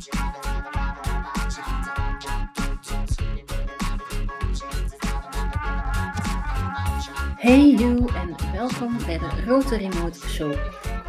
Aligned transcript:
Hey 0.00 0.08
you 7.70 8.08
en 8.14 8.36
welkom 8.52 8.96
bij 9.06 9.18
de 9.18 9.44
Rote 9.46 9.76
Remote 9.76 10.28
Show. 10.28 10.52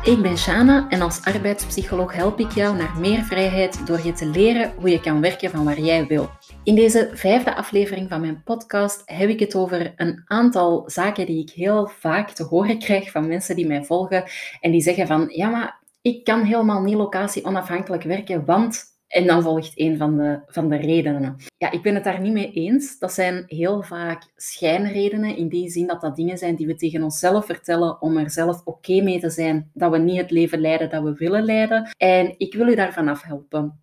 Ik 0.03 0.21
ben 0.21 0.37
Shana 0.37 0.85
en 0.89 1.01
als 1.01 1.21
arbeidspsycholoog 1.23 2.13
help 2.13 2.39
ik 2.39 2.51
jou 2.51 2.77
naar 2.77 2.97
meer 2.99 3.23
vrijheid 3.23 3.87
door 3.87 4.05
je 4.05 4.11
te 4.11 4.25
leren 4.25 4.73
hoe 4.77 4.89
je 4.89 5.01
kan 5.01 5.21
werken 5.21 5.49
van 5.49 5.63
waar 5.63 5.79
jij 5.79 6.07
wil. 6.07 6.29
In 6.63 6.75
deze 6.75 7.11
vijfde 7.13 7.55
aflevering 7.55 8.09
van 8.09 8.21
mijn 8.21 8.43
podcast 8.43 9.01
heb 9.05 9.29
ik 9.29 9.39
het 9.39 9.55
over 9.55 9.93
een 9.95 10.21
aantal 10.25 10.83
zaken 10.85 11.25
die 11.25 11.41
ik 11.41 11.49
heel 11.49 11.91
vaak 11.99 12.29
te 12.29 12.43
horen 12.43 12.79
krijg 12.79 13.11
van 13.11 13.27
mensen 13.27 13.55
die 13.55 13.67
mij 13.67 13.83
volgen 13.83 14.23
en 14.59 14.71
die 14.71 14.81
zeggen 14.81 15.07
van 15.07 15.29
ja 15.29 15.49
maar 15.49 15.80
ik 16.01 16.23
kan 16.23 16.43
helemaal 16.43 16.81
niet 16.81 16.95
locatie 16.95 17.45
onafhankelijk 17.45 18.03
werken, 18.03 18.45
want 18.45 18.89
en 19.11 19.27
dan 19.27 19.41
volgt 19.41 19.71
een 19.75 19.97
van 19.97 20.17
de, 20.17 20.39
van 20.47 20.69
de 20.69 20.75
redenen. 20.75 21.35
Ja, 21.57 21.71
ik 21.71 21.81
ben 21.81 21.95
het 21.95 22.03
daar 22.03 22.21
niet 22.21 22.33
mee 22.33 22.51
eens. 22.51 22.99
Dat 22.99 23.13
zijn 23.13 23.43
heel 23.47 23.83
vaak 23.83 24.23
schijnredenen, 24.35 25.35
in 25.37 25.47
die 25.47 25.69
zin 25.69 25.87
dat 25.87 26.01
dat 26.01 26.15
dingen 26.15 26.37
zijn 26.37 26.55
die 26.55 26.67
we 26.67 26.75
tegen 26.75 27.03
onszelf 27.03 27.45
vertellen 27.45 28.01
om 28.01 28.17
er 28.17 28.29
zelf 28.29 28.61
oké 28.65 29.01
mee 29.01 29.19
te 29.19 29.29
zijn, 29.29 29.69
dat 29.73 29.91
we 29.91 29.97
niet 29.97 30.17
het 30.17 30.31
leven 30.31 30.59
leiden 30.59 30.89
dat 30.89 31.03
we 31.03 31.13
willen 31.13 31.43
leiden. 31.43 31.89
En 31.97 32.33
ik 32.37 32.53
wil 32.53 32.67
u 32.67 32.75
daarvan 32.75 33.07
afhelpen. 33.07 33.79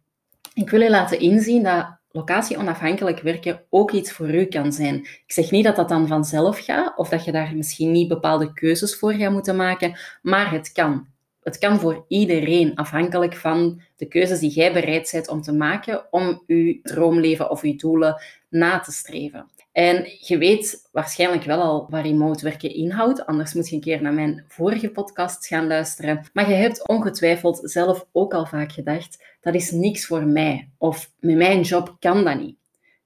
Ik 0.54 0.70
wil 0.70 0.80
u 0.80 0.88
laten 0.88 1.20
inzien 1.20 1.62
dat 1.62 1.96
locatie 2.10 2.58
onafhankelijk 2.58 3.20
werken 3.20 3.62
ook 3.70 3.90
iets 3.90 4.12
voor 4.12 4.34
u 4.34 4.44
kan 4.44 4.72
zijn. 4.72 4.96
Ik 4.96 5.32
zeg 5.32 5.50
niet 5.50 5.64
dat 5.64 5.76
dat 5.76 5.88
dan 5.88 6.06
vanzelf 6.06 6.58
gaat, 6.58 6.96
of 6.96 7.08
dat 7.08 7.24
je 7.24 7.32
daar 7.32 7.56
misschien 7.56 7.92
niet 7.92 8.08
bepaalde 8.08 8.52
keuzes 8.52 8.98
voor 8.98 9.12
gaat 9.12 9.32
moeten 9.32 9.56
maken, 9.56 9.98
maar 10.22 10.50
het 10.50 10.72
kan. 10.72 11.06
Het 11.48 11.58
kan 11.58 11.80
voor 11.80 12.04
iedereen, 12.08 12.74
afhankelijk 12.74 13.36
van 13.36 13.82
de 13.96 14.06
keuzes 14.06 14.38
die 14.38 14.50
jij 14.50 14.72
bereid 14.72 15.08
bent 15.12 15.28
om 15.28 15.42
te 15.42 15.52
maken 15.52 16.12
om 16.12 16.42
je 16.46 16.80
droomleven 16.82 17.50
of 17.50 17.62
je 17.62 17.74
doelen 17.74 18.22
na 18.48 18.78
te 18.78 18.92
streven. 18.92 19.50
En 19.72 20.06
je 20.20 20.38
weet 20.38 20.88
waarschijnlijk 20.92 21.44
wel 21.44 21.60
al 21.60 21.86
wat 21.90 22.04
remote 22.04 22.44
werken 22.44 22.74
inhoudt, 22.74 23.26
anders 23.26 23.52
moet 23.52 23.68
je 23.68 23.74
een 23.74 23.80
keer 23.80 24.02
naar 24.02 24.12
mijn 24.12 24.44
vorige 24.48 24.90
podcast 24.90 25.46
gaan 25.46 25.66
luisteren. 25.66 26.30
Maar 26.32 26.48
je 26.48 26.54
hebt 26.54 26.88
ongetwijfeld 26.88 27.60
zelf 27.62 28.06
ook 28.12 28.34
al 28.34 28.46
vaak 28.46 28.72
gedacht, 28.72 29.24
dat 29.40 29.54
is 29.54 29.70
niks 29.70 30.06
voor 30.06 30.26
mij, 30.26 30.68
of 30.78 31.10
met 31.20 31.36
mijn 31.36 31.60
job 31.60 31.96
kan 31.98 32.24
dat 32.24 32.38
niet. 32.40 32.56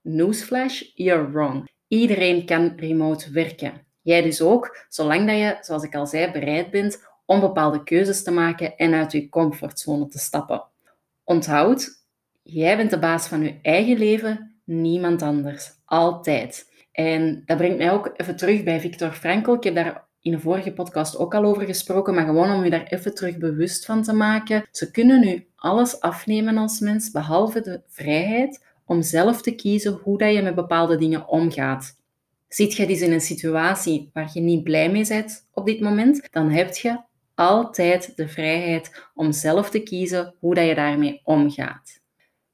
Newsflash, 0.01 0.83
you're 0.95 1.31
wrong. 1.31 1.71
Iedereen 1.89 2.47
kan 2.47 2.73
remote 2.77 3.31
werken. 3.33 3.87
Jij 4.01 4.23
dus 4.23 4.41
ook, 4.41 4.85
zolang 4.89 5.27
dat 5.27 5.37
je, 5.37 5.57
zoals 5.61 5.83
ik 5.83 5.95
al 5.95 6.07
zei, 6.07 6.33
bereid 6.33 6.71
bent 6.71 7.11
om 7.33 7.41
bepaalde 7.41 7.83
keuzes 7.83 8.23
te 8.23 8.31
maken 8.31 8.77
en 8.77 8.95
uit 8.95 9.13
je 9.13 9.29
comfortzone 9.29 10.09
te 10.09 10.19
stappen. 10.19 10.65
Onthoud, 11.25 12.05
jij 12.43 12.77
bent 12.77 12.91
de 12.91 12.99
baas 12.99 13.27
van 13.27 13.43
je 13.43 13.59
eigen 13.63 13.99
leven, 13.99 14.55
niemand 14.65 15.23
anders. 15.23 15.71
Altijd. 15.85 16.71
En 16.93 17.43
dat 17.47 17.57
brengt 17.57 17.79
mij 17.79 17.93
ook 17.93 18.13
even 18.17 18.37
terug 18.37 18.63
bij 18.63 18.81
Victor 18.81 19.13
Frankl. 19.13 19.53
Ik 19.53 19.65
heb 19.65 19.75
daar 19.75 20.05
in 20.21 20.33
de 20.33 20.41
vorige 20.41 20.73
podcast 20.73 21.17
ook 21.17 21.35
al 21.35 21.45
over 21.45 21.63
gesproken, 21.63 22.15
maar 22.15 22.27
gewoon 22.27 22.53
om 22.53 22.65
je 22.65 22.71
daar 22.71 22.87
even 22.87 23.15
terug 23.15 23.39
bewust 23.39 23.85
van 23.85 24.03
te 24.03 24.13
maken. 24.13 24.65
Ze 24.71 24.91
kunnen 24.91 25.21
nu 25.21 25.47
alles 25.57 26.01
afnemen 26.01 26.57
als 26.57 26.81
mens, 26.81 27.11
behalve 27.11 27.61
de 27.61 27.81
vrijheid 27.87 28.65
om 28.85 29.03
zelf 29.03 29.43
te 29.43 29.55
kiezen 29.55 29.93
hoe 30.03 30.19
dat 30.19 30.35
je 30.35 30.43
met 30.43 30.55
bepaalde 30.55 30.97
dingen 30.97 31.29
omgaat. 31.29 31.97
Zit 32.49 32.75
je 32.75 32.87
dus 32.87 33.01
in 33.01 33.13
een 33.13 33.21
situatie 33.21 34.11
waar 34.13 34.31
je 34.33 34.41
niet 34.41 34.63
blij 34.63 34.91
mee 34.91 35.07
bent 35.07 35.47
op 35.53 35.67
dit 35.67 35.81
moment, 35.81 36.29
dan 36.31 36.51
heb 36.51 36.75
je 36.75 37.01
altijd 37.35 38.17
de 38.17 38.29
vrijheid 38.29 39.07
om 39.15 39.33
zelf 39.33 39.71
te 39.71 39.81
kiezen 39.81 40.35
hoe 40.39 40.55
dat 40.55 40.67
je 40.67 40.75
daarmee 40.75 41.21
omgaat. 41.25 42.01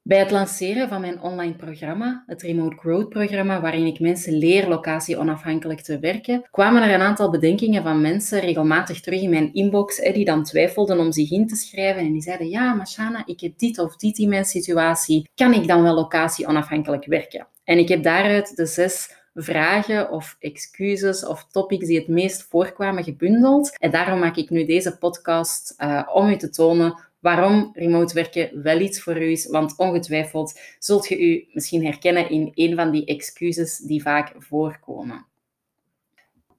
Bij 0.09 0.19
het 0.19 0.31
lanceren 0.31 0.89
van 0.89 1.01
mijn 1.01 1.21
online 1.21 1.55
programma, 1.55 2.23
het 2.27 2.41
Remote 2.41 2.75
Growth 2.75 3.09
programma, 3.09 3.61
waarin 3.61 3.85
ik 3.85 3.99
mensen 3.99 4.33
leer 4.33 4.67
locatie 4.67 5.17
onafhankelijk 5.17 5.81
te 5.81 5.99
werken, 5.99 6.47
kwamen 6.51 6.83
er 6.83 6.93
een 6.93 7.01
aantal 7.01 7.29
bedenkingen 7.29 7.83
van 7.83 8.01
mensen 8.01 8.39
regelmatig 8.39 8.99
terug 8.99 9.21
in 9.21 9.29
mijn 9.29 9.53
inbox, 9.53 9.97
die 10.13 10.25
dan 10.25 10.43
twijfelden 10.43 10.99
om 10.99 11.11
zich 11.11 11.31
in 11.31 11.47
te 11.47 11.55
schrijven 11.55 12.01
en 12.01 12.11
die 12.11 12.21
zeiden, 12.21 12.49
ja, 12.49 12.73
Mashana, 12.73 13.25
ik 13.25 13.39
heb 13.39 13.57
dit 13.57 13.79
of 13.79 13.95
dit 13.95 14.17
in 14.17 14.29
mijn 14.29 14.45
situatie, 14.45 15.29
kan 15.35 15.53
ik 15.53 15.67
dan 15.67 15.83
wel 15.83 15.93
locatie 15.93 16.47
onafhankelijk 16.47 17.05
werken? 17.05 17.47
En 17.63 17.77
ik 17.77 17.87
heb 17.87 18.03
daaruit 18.03 18.55
de 18.55 18.65
zes 18.65 19.18
vragen 19.33 20.11
of 20.11 20.35
excuses 20.39 21.25
of 21.25 21.47
topics 21.51 21.85
die 21.85 21.99
het 21.99 22.07
meest 22.07 22.43
voorkwamen 22.43 23.03
gebundeld. 23.03 23.77
En 23.77 23.91
daarom 23.91 24.19
maak 24.19 24.35
ik 24.35 24.49
nu 24.49 24.65
deze 24.65 24.97
podcast 24.97 25.73
uh, 25.77 26.09
om 26.13 26.29
u 26.29 26.37
te 26.37 26.49
tonen 26.49 27.07
waarom 27.19 27.71
remote 27.73 28.13
werken 28.13 28.63
wel 28.63 28.79
iets 28.79 29.01
voor 29.01 29.17
u 29.17 29.31
is. 29.31 29.47
Want 29.47 29.77
ongetwijfeld 29.77 30.59
zult 30.79 31.07
je 31.07 31.19
u 31.19 31.47
misschien 31.53 31.85
herkennen 31.85 32.29
in 32.29 32.51
een 32.53 32.75
van 32.75 32.91
die 32.91 33.05
excuses 33.05 33.77
die 33.77 34.01
vaak 34.01 34.33
voorkomen. 34.37 35.25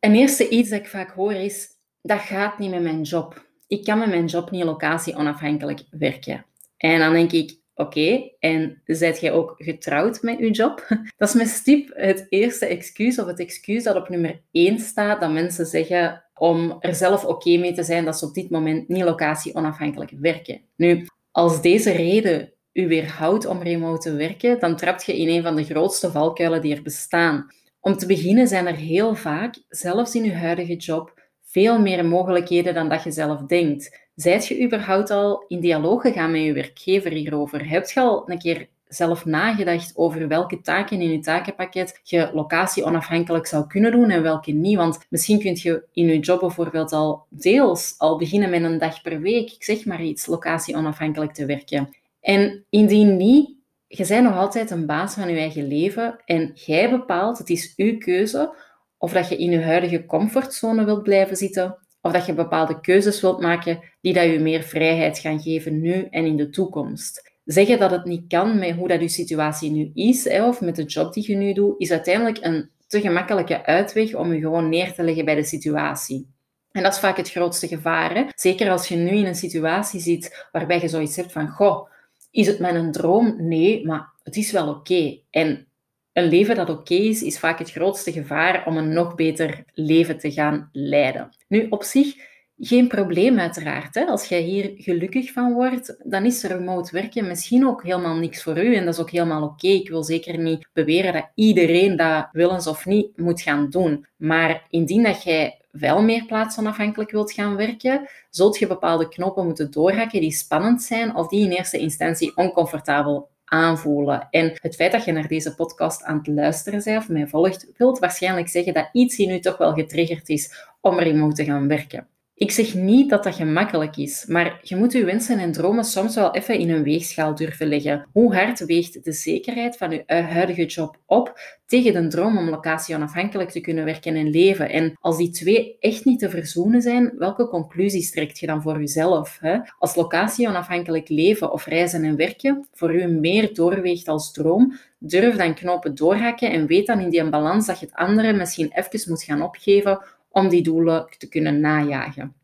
Een 0.01 0.15
eerste 0.15 0.49
iets 0.49 0.69
dat 0.71 0.81
ik 0.81 0.89
vaak 0.89 1.11
hoor 1.11 1.33
is, 1.33 1.69
dat 2.03 2.21
gaat 2.21 2.59
niet 2.59 2.71
met 2.71 2.83
mijn 2.83 3.03
job. 3.03 3.45
Ik 3.67 3.85
kan 3.85 3.99
met 3.99 4.09
mijn 4.09 4.27
job 4.27 4.51
niet 4.51 4.65
locatie 4.65 5.17
onafhankelijk 5.17 5.81
werken. 5.91 6.45
En 6.77 6.99
dan 6.99 7.13
denk 7.13 7.33
ik, 7.33 7.59
Oké, 7.81 8.31
en 8.39 8.83
zijt 8.85 9.21
jij 9.21 9.33
ook 9.33 9.55
getrouwd 9.59 10.23
met 10.23 10.39
je 10.39 10.51
job? 10.51 10.87
Dat 11.17 11.35
is 11.35 11.55
stip 11.55 11.91
het 11.95 12.27
eerste 12.29 12.67
excuus 12.67 13.19
of 13.19 13.27
het 13.27 13.41
excuus 13.41 13.85
dat 13.85 13.97
op 13.97 14.09
nummer 14.09 14.41
1 14.51 14.79
staat, 14.79 15.21
dat 15.21 15.33
mensen 15.33 15.67
zeggen 15.67 16.25
om 16.35 16.77
er 16.81 16.95
zelf 16.95 17.25
oké 17.25 17.57
mee 17.57 17.73
te 17.73 17.83
zijn 17.83 18.05
dat 18.05 18.19
ze 18.19 18.27
op 18.27 18.35
dit 18.35 18.51
moment 18.51 18.89
niet 18.89 19.03
locatie 19.03 19.55
onafhankelijk 19.55 20.11
werken. 20.21 20.61
Nu, 20.77 21.07
als 21.31 21.63
deze 21.63 21.91
reden 21.91 22.53
u 22.73 22.89
weerhoudt 22.89 23.47
om 23.47 23.63
remote 23.63 24.11
te 24.11 24.17
werken, 24.17 24.61
dan 24.61 24.77
trapt 24.77 25.05
je 25.05 25.19
in 25.19 25.29
een 25.29 25.43
van 25.43 25.57
de 25.57 25.65
grootste 25.65 26.11
valkuilen 26.11 26.63
die 26.63 26.75
er 26.77 26.83
bestaan. 26.83 27.47
Om 27.81 27.97
te 27.97 28.07
beginnen 28.07 28.49
zijn 28.49 28.67
er 28.67 28.77
heel 28.77 29.15
vaak, 29.15 29.55
zelfs 29.69 30.15
in 30.15 30.25
uw 30.25 30.33
huidige 30.33 30.77
job, 30.77 31.20
veel 31.51 31.81
meer 31.81 32.05
mogelijkheden 32.05 32.75
dan 32.75 32.89
dat 32.89 33.03
je 33.03 33.11
zelf 33.11 33.41
denkt. 33.41 33.99
Zijt 34.15 34.47
je 34.47 34.63
überhaupt 34.63 35.11
al 35.11 35.45
in 35.49 35.61
dialoog 35.61 36.03
gegaan 36.03 36.31
met 36.31 36.43
je 36.43 36.53
werkgever 36.53 37.11
hierover? 37.11 37.69
Heb 37.69 37.87
je 37.87 38.01
al 38.01 38.31
een 38.31 38.39
keer 38.39 38.69
zelf 38.89 39.25
nagedacht 39.25 39.93
over 39.95 40.29
welke 40.29 40.61
taken 40.61 41.01
in 41.01 41.11
je 41.11 41.19
takenpakket 41.19 42.01
je 42.03 42.31
locatie 42.35 42.85
onafhankelijk 42.85 43.47
zou 43.47 43.67
kunnen 43.67 43.93
doen 43.93 44.11
en 44.11 44.23
welke 44.23 44.53
niet? 44.53 44.77
Want 44.77 44.99
misschien 45.09 45.39
kun 45.39 45.59
je 45.63 45.83
in 45.93 46.07
je 46.07 46.19
job 46.19 46.41
bijvoorbeeld 46.41 46.93
al 46.93 47.27
deels 47.29 47.95
al 47.99 48.19
beginnen 48.19 48.51
met 48.51 48.63
een 48.63 48.79
dag 48.79 49.03
per 49.03 49.21
week, 49.21 49.51
ik 49.51 49.65
zeg 49.65 49.85
maar 49.85 50.03
iets, 50.03 50.27
locatie 50.27 50.77
onafhankelijk 50.77 51.33
te 51.33 51.47
werken. 51.47 51.97
En 52.21 52.65
indien 52.69 53.17
niet, 53.17 53.51
je 53.87 54.07
bent 54.07 54.25
nog 54.25 54.37
altijd 54.37 54.71
een 54.71 54.87
baas 54.87 55.15
van 55.15 55.29
je 55.29 55.39
eigen 55.39 55.67
leven 55.67 56.21
en 56.25 56.53
jij 56.55 56.91
bepaalt, 56.91 57.39
het 57.39 57.51
is 57.51 57.73
uw 57.77 57.99
keuze, 57.99 58.55
of 59.01 59.13
dat 59.13 59.29
je 59.29 59.37
in 59.37 59.51
je 59.51 59.63
huidige 59.63 60.07
comfortzone 60.07 60.85
wilt 60.85 61.03
blijven 61.03 61.37
zitten 61.37 61.79
of 62.01 62.13
dat 62.13 62.27
je 62.27 62.35
bepaalde 62.35 62.81
keuzes 62.81 63.21
wilt 63.21 63.41
maken 63.41 63.81
die 64.01 64.13
dat 64.13 64.25
je 64.25 64.39
meer 64.39 64.63
vrijheid 64.63 65.19
gaan 65.19 65.41
geven 65.41 65.81
nu 65.81 66.07
en 66.11 66.25
in 66.25 66.37
de 66.37 66.51
toekomst. 66.51 67.33
Zeggen 67.45 67.79
dat 67.79 67.91
het 67.91 68.05
niet 68.05 68.25
kan 68.29 68.59
met 68.59 68.75
hoe 68.75 68.89
dat 68.89 69.01
je 69.01 69.09
situatie 69.09 69.71
nu 69.71 69.91
is, 69.95 70.29
of 70.29 70.61
met 70.61 70.77
de 70.77 70.85
job 70.85 71.13
die 71.13 71.31
je 71.31 71.37
nu 71.37 71.53
doet, 71.53 71.81
is 71.81 71.91
uiteindelijk 71.91 72.39
een 72.41 72.71
te 72.87 73.01
gemakkelijke 73.01 73.65
uitweg 73.65 74.15
om 74.15 74.33
je 74.33 74.41
gewoon 74.41 74.69
neer 74.69 74.93
te 74.93 75.03
leggen 75.03 75.25
bij 75.25 75.35
de 75.35 75.45
situatie. 75.45 76.27
En 76.73 76.83
dat 76.83 76.93
is 76.93 76.99
vaak 76.99 77.17
het 77.17 77.31
grootste 77.31 77.69
gevaar. 77.69 78.15
Hè? 78.15 78.25
Zeker 78.35 78.71
als 78.71 78.89
je 78.89 78.97
nu 78.97 79.11
in 79.11 79.27
een 79.27 79.35
situatie 79.35 80.01
zit 80.01 80.47
waarbij 80.53 80.81
je 80.81 80.89
zoiets 80.89 81.17
hebt 81.17 81.33
van, 81.33 81.49
goh, 81.49 81.89
is 82.31 82.47
het 82.47 82.59
mijn 82.59 82.93
droom? 82.93 83.35
Nee, 83.39 83.87
maar 83.87 84.09
het 84.23 84.37
is 84.37 84.53
wel 84.53 84.69
oké. 84.69 85.19
En 85.31 85.67
een 86.13 86.29
leven 86.29 86.55
dat 86.55 86.71
oké 86.71 86.95
is, 86.95 87.23
is 87.23 87.39
vaak 87.39 87.59
het 87.59 87.71
grootste 87.71 88.13
gevaar 88.13 88.67
om 88.67 88.77
een 88.77 88.93
nog 88.93 89.15
beter 89.15 89.65
leven 89.75 90.19
te 90.19 90.33
gaan 90.33 90.69
leiden. 90.73 91.29
Nu, 91.49 91.67
op 91.71 91.83
zich 91.83 92.15
geen 92.61 92.89
probleem 92.89 93.39
uiteraard. 93.39 93.95
Hè? 93.95 94.05
Als 94.05 94.25
jij 94.25 94.41
hier 94.41 94.73
gelukkig 94.77 95.33
van 95.33 95.53
wordt, 95.53 95.97
dan 96.05 96.25
is 96.25 96.43
remote 96.43 96.93
werken 96.93 97.27
misschien 97.27 97.67
ook 97.67 97.83
helemaal 97.83 98.17
niks 98.17 98.43
voor 98.43 98.59
u. 98.65 98.75
En 98.75 98.85
dat 98.85 98.95
is 98.95 99.01
ook 99.01 99.11
helemaal 99.11 99.43
oké. 99.43 99.69
Ik 99.69 99.89
wil 99.89 100.05
zeker 100.05 100.39
niet 100.39 100.69
beweren 100.73 101.13
dat 101.13 101.31
iedereen 101.35 101.97
dat 101.97 102.29
willens 102.33 102.67
of 102.67 102.87
niet 102.87 103.19
moet 103.19 103.41
gaan 103.41 103.71
doen. 103.71 104.07
Maar 104.17 104.67
indien 104.71 105.03
dat 105.03 105.23
jij 105.23 105.61
wel 105.71 106.03
meer 106.03 106.25
plaatsonafhankelijk 106.27 107.11
wilt 107.11 107.33
gaan 107.33 107.57
werken, 107.57 108.09
zult 108.31 108.59
je 108.59 108.67
bepaalde 108.67 109.09
knopen 109.09 109.45
moeten 109.45 109.71
doorhakken 109.71 110.21
die 110.21 110.33
spannend 110.33 110.83
zijn 110.83 111.17
of 111.17 111.29
die 111.29 111.45
in 111.45 111.51
eerste 111.51 111.79
instantie 111.79 112.37
oncomfortabel 112.37 113.29
aanvoelen. 113.51 114.27
En 114.31 114.53
het 114.55 114.75
feit 114.75 114.93
dat 114.93 115.05
je 115.05 115.13
naar 115.13 115.29
deze 115.29 115.55
podcast 115.55 116.03
aan 116.05 116.17
het 116.17 116.27
luisteren 116.27 116.83
bent 116.85 116.99
of 116.99 117.09
mij 117.09 117.27
volgt, 117.27 117.67
wilt 117.77 117.99
waarschijnlijk 117.99 118.49
zeggen 118.49 118.75
dat 118.75 118.89
iets 118.93 119.19
in 119.19 119.31
u 119.31 119.41
toch 119.41 119.57
wel 119.57 119.73
getriggerd 119.73 120.29
is 120.29 120.69
om 120.81 120.99
remote 120.99 121.35
te 121.35 121.45
gaan 121.45 121.69
werken. 121.69 122.07
Ik 122.41 122.51
zeg 122.51 122.75
niet 122.75 123.11
dat 123.11 123.25
dat 123.25 123.35
gemakkelijk 123.35 123.97
is, 123.97 124.25
maar 124.27 124.61
je 124.63 124.77
moet 124.77 124.93
je 124.93 125.05
wensen 125.05 125.39
en 125.39 125.53
dromen 125.53 125.85
soms 125.85 126.15
wel 126.15 126.35
even 126.35 126.59
in 126.59 126.71
een 126.71 126.83
weegschaal 126.83 127.35
durven 127.35 127.69
leggen. 127.69 128.07
Hoe 128.13 128.35
hard 128.35 128.65
weegt 128.65 129.05
de 129.05 129.13
zekerheid 129.13 129.77
van 129.77 129.91
je 129.91 130.03
huidige 130.07 130.67
job 130.67 130.97
op 131.07 131.41
tegen 131.67 131.93
de 131.93 132.09
droom 132.09 132.39
om 132.39 132.49
locatie 132.49 132.95
onafhankelijk 132.95 133.51
te 133.51 133.61
kunnen 133.61 133.85
werken 133.85 134.15
en 134.15 134.31
leven? 134.31 134.71
En 134.71 134.97
als 135.01 135.17
die 135.17 135.31
twee 135.31 135.77
echt 135.81 136.05
niet 136.05 136.19
te 136.19 136.31
verzoenen 136.31 136.83
zijn, 136.83 137.13
welke 137.19 137.49
conclusies 137.49 138.11
trekt 138.11 138.39
je 138.39 138.47
dan 138.47 138.63
voor 138.63 138.79
jezelf? 138.79 139.39
Hè? 139.41 139.59
Als 139.79 139.95
locatie 139.95 140.49
onafhankelijk 140.49 141.09
leven 141.09 141.53
of 141.53 141.67
reizen 141.67 142.05
en 142.05 142.17
werken 142.17 142.69
voor 142.73 142.95
u 142.95 143.07
meer 143.07 143.55
doorweegt 143.55 144.09
als 144.09 144.33
droom, 144.33 144.79
durf 144.99 145.37
dan 145.37 145.55
knopen 145.55 145.95
doorhakken 145.95 146.51
en 146.51 146.67
weet 146.67 146.87
dan 146.87 147.01
in 147.01 147.11
die 147.11 147.29
balans 147.29 147.67
dat 147.67 147.81
je 147.81 147.87
het 147.87 147.95
andere 147.95 148.33
misschien 148.33 148.71
even 148.75 149.11
moet 149.11 149.23
gaan 149.23 149.43
opgeven 149.43 150.01
om 150.31 150.49
die 150.49 150.63
doelen 150.63 151.07
te 151.19 151.29
kunnen 151.29 151.61
najagen. 151.61 152.35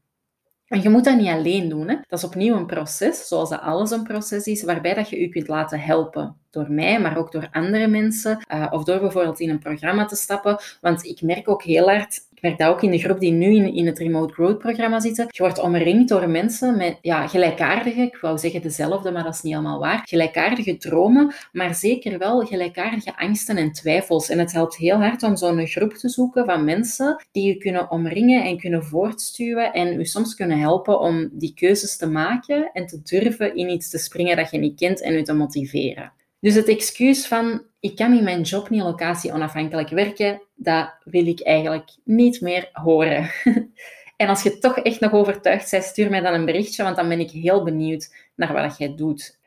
En 0.66 0.82
je 0.82 0.88
moet 0.88 1.04
dat 1.04 1.16
niet 1.16 1.28
alleen 1.28 1.68
doen. 1.68 1.88
Hè? 1.88 1.96
Dat 2.08 2.18
is 2.18 2.24
opnieuw 2.24 2.56
een 2.56 2.66
proces, 2.66 3.28
zoals 3.28 3.50
dat 3.50 3.60
alles 3.60 3.90
een 3.90 4.02
proces 4.02 4.46
is, 4.46 4.64
waarbij 4.64 4.94
dat 4.94 5.08
je 5.08 5.20
je 5.20 5.28
kunt 5.28 5.48
laten 5.48 5.80
helpen. 5.80 6.36
Door 6.56 6.72
mij, 6.72 7.00
maar 7.00 7.16
ook 7.16 7.32
door 7.32 7.48
andere 7.52 7.86
mensen. 7.86 8.38
Uh, 8.54 8.66
of 8.70 8.84
door 8.84 9.00
bijvoorbeeld 9.00 9.40
in 9.40 9.50
een 9.50 9.58
programma 9.58 10.04
te 10.04 10.16
stappen. 10.16 10.58
Want 10.80 11.04
ik 11.04 11.22
merk 11.22 11.48
ook 11.48 11.62
heel 11.62 11.88
hard 11.88 12.26
ik 12.36 12.42
merk 12.42 12.58
dat 12.58 12.68
ook 12.68 12.82
in 12.82 12.90
de 12.90 12.98
groep 12.98 13.20
die 13.20 13.32
nu 13.32 13.54
in, 13.54 13.74
in 13.74 13.86
het 13.86 13.98
Remote 13.98 14.32
Growth 14.32 14.58
programma 14.58 15.00
zitten. 15.00 15.26
Je 15.28 15.42
wordt 15.42 15.58
omringd 15.58 16.08
door 16.08 16.28
mensen 16.28 16.76
met 16.76 16.98
ja, 17.02 17.28
gelijkaardige, 17.28 18.00
ik 18.00 18.16
wou 18.16 18.38
zeggen 18.38 18.62
dezelfde, 18.62 19.10
maar 19.10 19.22
dat 19.24 19.34
is 19.34 19.42
niet 19.42 19.52
helemaal 19.54 19.78
waar, 19.78 20.02
gelijkaardige 20.04 20.76
dromen, 20.76 21.34
maar 21.52 21.74
zeker 21.74 22.18
wel 22.18 22.40
gelijkaardige 22.40 23.16
angsten 23.16 23.56
en 23.56 23.72
twijfels. 23.72 24.28
En 24.28 24.38
het 24.38 24.52
helpt 24.52 24.76
heel 24.76 24.96
hard 24.96 25.22
om 25.22 25.36
zo'n 25.36 25.66
groep 25.66 25.92
te 25.92 26.08
zoeken 26.08 26.44
van 26.44 26.64
mensen 26.64 27.24
die 27.32 27.46
je 27.46 27.56
kunnen 27.56 27.90
omringen 27.90 28.44
en 28.44 28.58
kunnen 28.58 28.84
voortstuwen 28.84 29.72
en 29.72 29.98
je 29.98 30.06
soms 30.06 30.34
kunnen 30.34 30.58
helpen 30.58 31.00
om 31.00 31.28
die 31.32 31.54
keuzes 31.54 31.96
te 31.96 32.06
maken 32.06 32.70
en 32.72 32.86
te 32.86 33.00
durven 33.02 33.56
in 33.56 33.68
iets 33.68 33.90
te 33.90 33.98
springen 33.98 34.36
dat 34.36 34.50
je 34.50 34.58
niet 34.58 34.78
kent 34.78 35.02
en 35.02 35.14
je 35.14 35.22
te 35.22 35.32
motiveren. 35.32 36.12
Dus 36.46 36.54
het 36.54 36.68
excuus 36.68 37.26
van 37.26 37.62
ik 37.80 37.96
kan 37.96 38.16
in 38.16 38.24
mijn 38.24 38.42
job 38.42 38.70
niet 38.70 38.82
locatie 38.82 39.32
onafhankelijk 39.32 39.88
werken, 39.88 40.42
dat 40.54 40.94
wil 41.04 41.26
ik 41.26 41.40
eigenlijk 41.40 41.90
niet 42.04 42.40
meer 42.40 42.68
horen. 42.72 43.30
en 44.16 44.28
als 44.28 44.42
je 44.42 44.58
toch 44.58 44.78
echt 44.78 45.00
nog 45.00 45.12
overtuigd 45.12 45.70
bent, 45.70 45.84
stuur 45.84 46.10
mij 46.10 46.20
dan 46.20 46.34
een 46.34 46.44
berichtje, 46.44 46.82
want 46.82 46.96
dan 46.96 47.08
ben 47.08 47.20
ik 47.20 47.30
heel 47.30 47.62
benieuwd 47.62 48.14
naar 48.36 48.52
wat 48.52 48.78
jij 48.78 48.94
doet. 48.94 49.38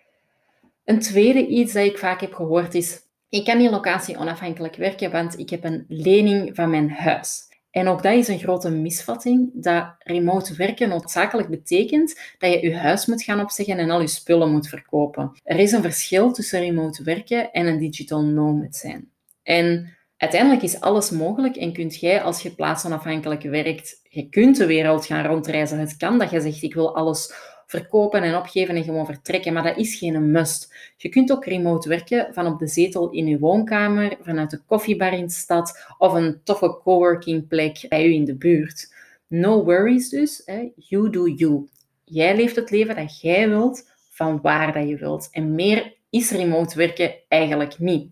Een 0.85 0.99
tweede 0.99 1.47
iets 1.47 1.73
dat 1.73 1.85
ik 1.85 1.97
vaak 1.97 2.21
heb 2.21 2.33
gehoord 2.33 2.73
is, 2.73 2.99
ik 3.29 3.45
kan 3.45 3.57
niet 3.57 3.71
locatie 3.71 4.17
onafhankelijk 4.17 4.75
werken, 4.75 5.11
want 5.11 5.39
ik 5.39 5.49
heb 5.49 5.63
een 5.63 5.85
lening 5.87 6.55
van 6.55 6.69
mijn 6.69 6.91
huis. 6.91 7.48
En 7.71 7.87
ook 7.87 8.03
dat 8.03 8.13
is 8.13 8.27
een 8.27 8.39
grote 8.39 8.69
misvatting, 8.69 9.49
dat 9.53 9.95
remote 9.99 10.55
werken 10.55 10.89
noodzakelijk 10.89 11.49
betekent 11.49 12.19
dat 12.37 12.51
je 12.51 12.61
je 12.61 12.75
huis 12.75 13.05
moet 13.05 13.23
gaan 13.23 13.39
opzeggen 13.39 13.77
en 13.77 13.89
al 13.89 14.01
je 14.01 14.07
spullen 14.07 14.51
moet 14.51 14.67
verkopen. 14.67 15.31
Er 15.43 15.59
is 15.59 15.71
een 15.71 15.81
verschil 15.81 16.31
tussen 16.31 16.59
remote 16.59 17.03
werken 17.03 17.51
en 17.51 17.67
een 17.67 17.79
digital 17.79 18.23
nomad 18.23 18.75
zijn. 18.75 19.11
En 19.43 19.97
uiteindelijk 20.17 20.61
is 20.61 20.79
alles 20.79 21.09
mogelijk 21.09 21.55
en 21.55 21.73
kunt 21.73 21.99
jij, 21.99 22.21
als 22.21 22.41
je 22.41 22.55
plaatsonafhankelijk 22.55 23.43
werkt, 23.43 23.99
je 24.09 24.29
kunt 24.29 24.57
de 24.57 24.65
wereld 24.65 25.05
gaan 25.05 25.25
rondreizen. 25.25 25.79
Het 25.79 25.97
kan 25.97 26.19
dat 26.19 26.29
je 26.29 26.41
zegt, 26.41 26.63
ik 26.63 26.73
wil 26.73 26.95
alles 26.95 27.33
verkopen 27.69 28.23
en 28.23 28.35
opgeven 28.35 28.75
en 28.75 28.83
gewoon 28.83 29.05
vertrekken. 29.05 29.53
Maar 29.53 29.63
dat 29.63 29.77
is 29.77 29.95
geen 29.95 30.31
must. 30.31 30.75
Je 30.97 31.09
kunt 31.09 31.31
ook 31.31 31.45
remote 31.45 31.89
werken 31.89 32.33
van 32.33 32.47
op 32.47 32.59
de 32.59 32.67
zetel 32.67 33.09
in 33.09 33.27
je 33.27 33.39
woonkamer, 33.39 34.17
vanuit 34.21 34.49
de 34.49 34.61
koffiebar 34.65 35.13
in 35.13 35.25
de 35.25 35.31
stad 35.31 35.93
of 35.97 36.13
een 36.13 36.41
toffe 36.43 36.79
coworking 36.83 37.47
plek 37.47 37.85
bij 37.89 38.07
u 38.07 38.13
in 38.13 38.25
de 38.25 38.35
buurt. 38.35 38.93
No 39.27 39.63
worries 39.63 40.09
dus. 40.09 40.41
Hè. 40.45 40.71
You 40.75 41.09
do 41.09 41.27
you. 41.27 41.67
Jij 42.03 42.35
leeft 42.35 42.55
het 42.55 42.71
leven 42.71 42.95
dat 42.95 43.21
jij 43.21 43.49
wilt, 43.49 43.89
van 44.09 44.41
waar 44.41 44.73
dat 44.73 44.87
je 44.87 44.97
wilt. 44.97 45.29
En 45.31 45.55
meer 45.55 45.93
is 46.09 46.31
remote 46.31 46.77
werken 46.77 47.15
eigenlijk 47.27 47.79
niet. 47.79 48.11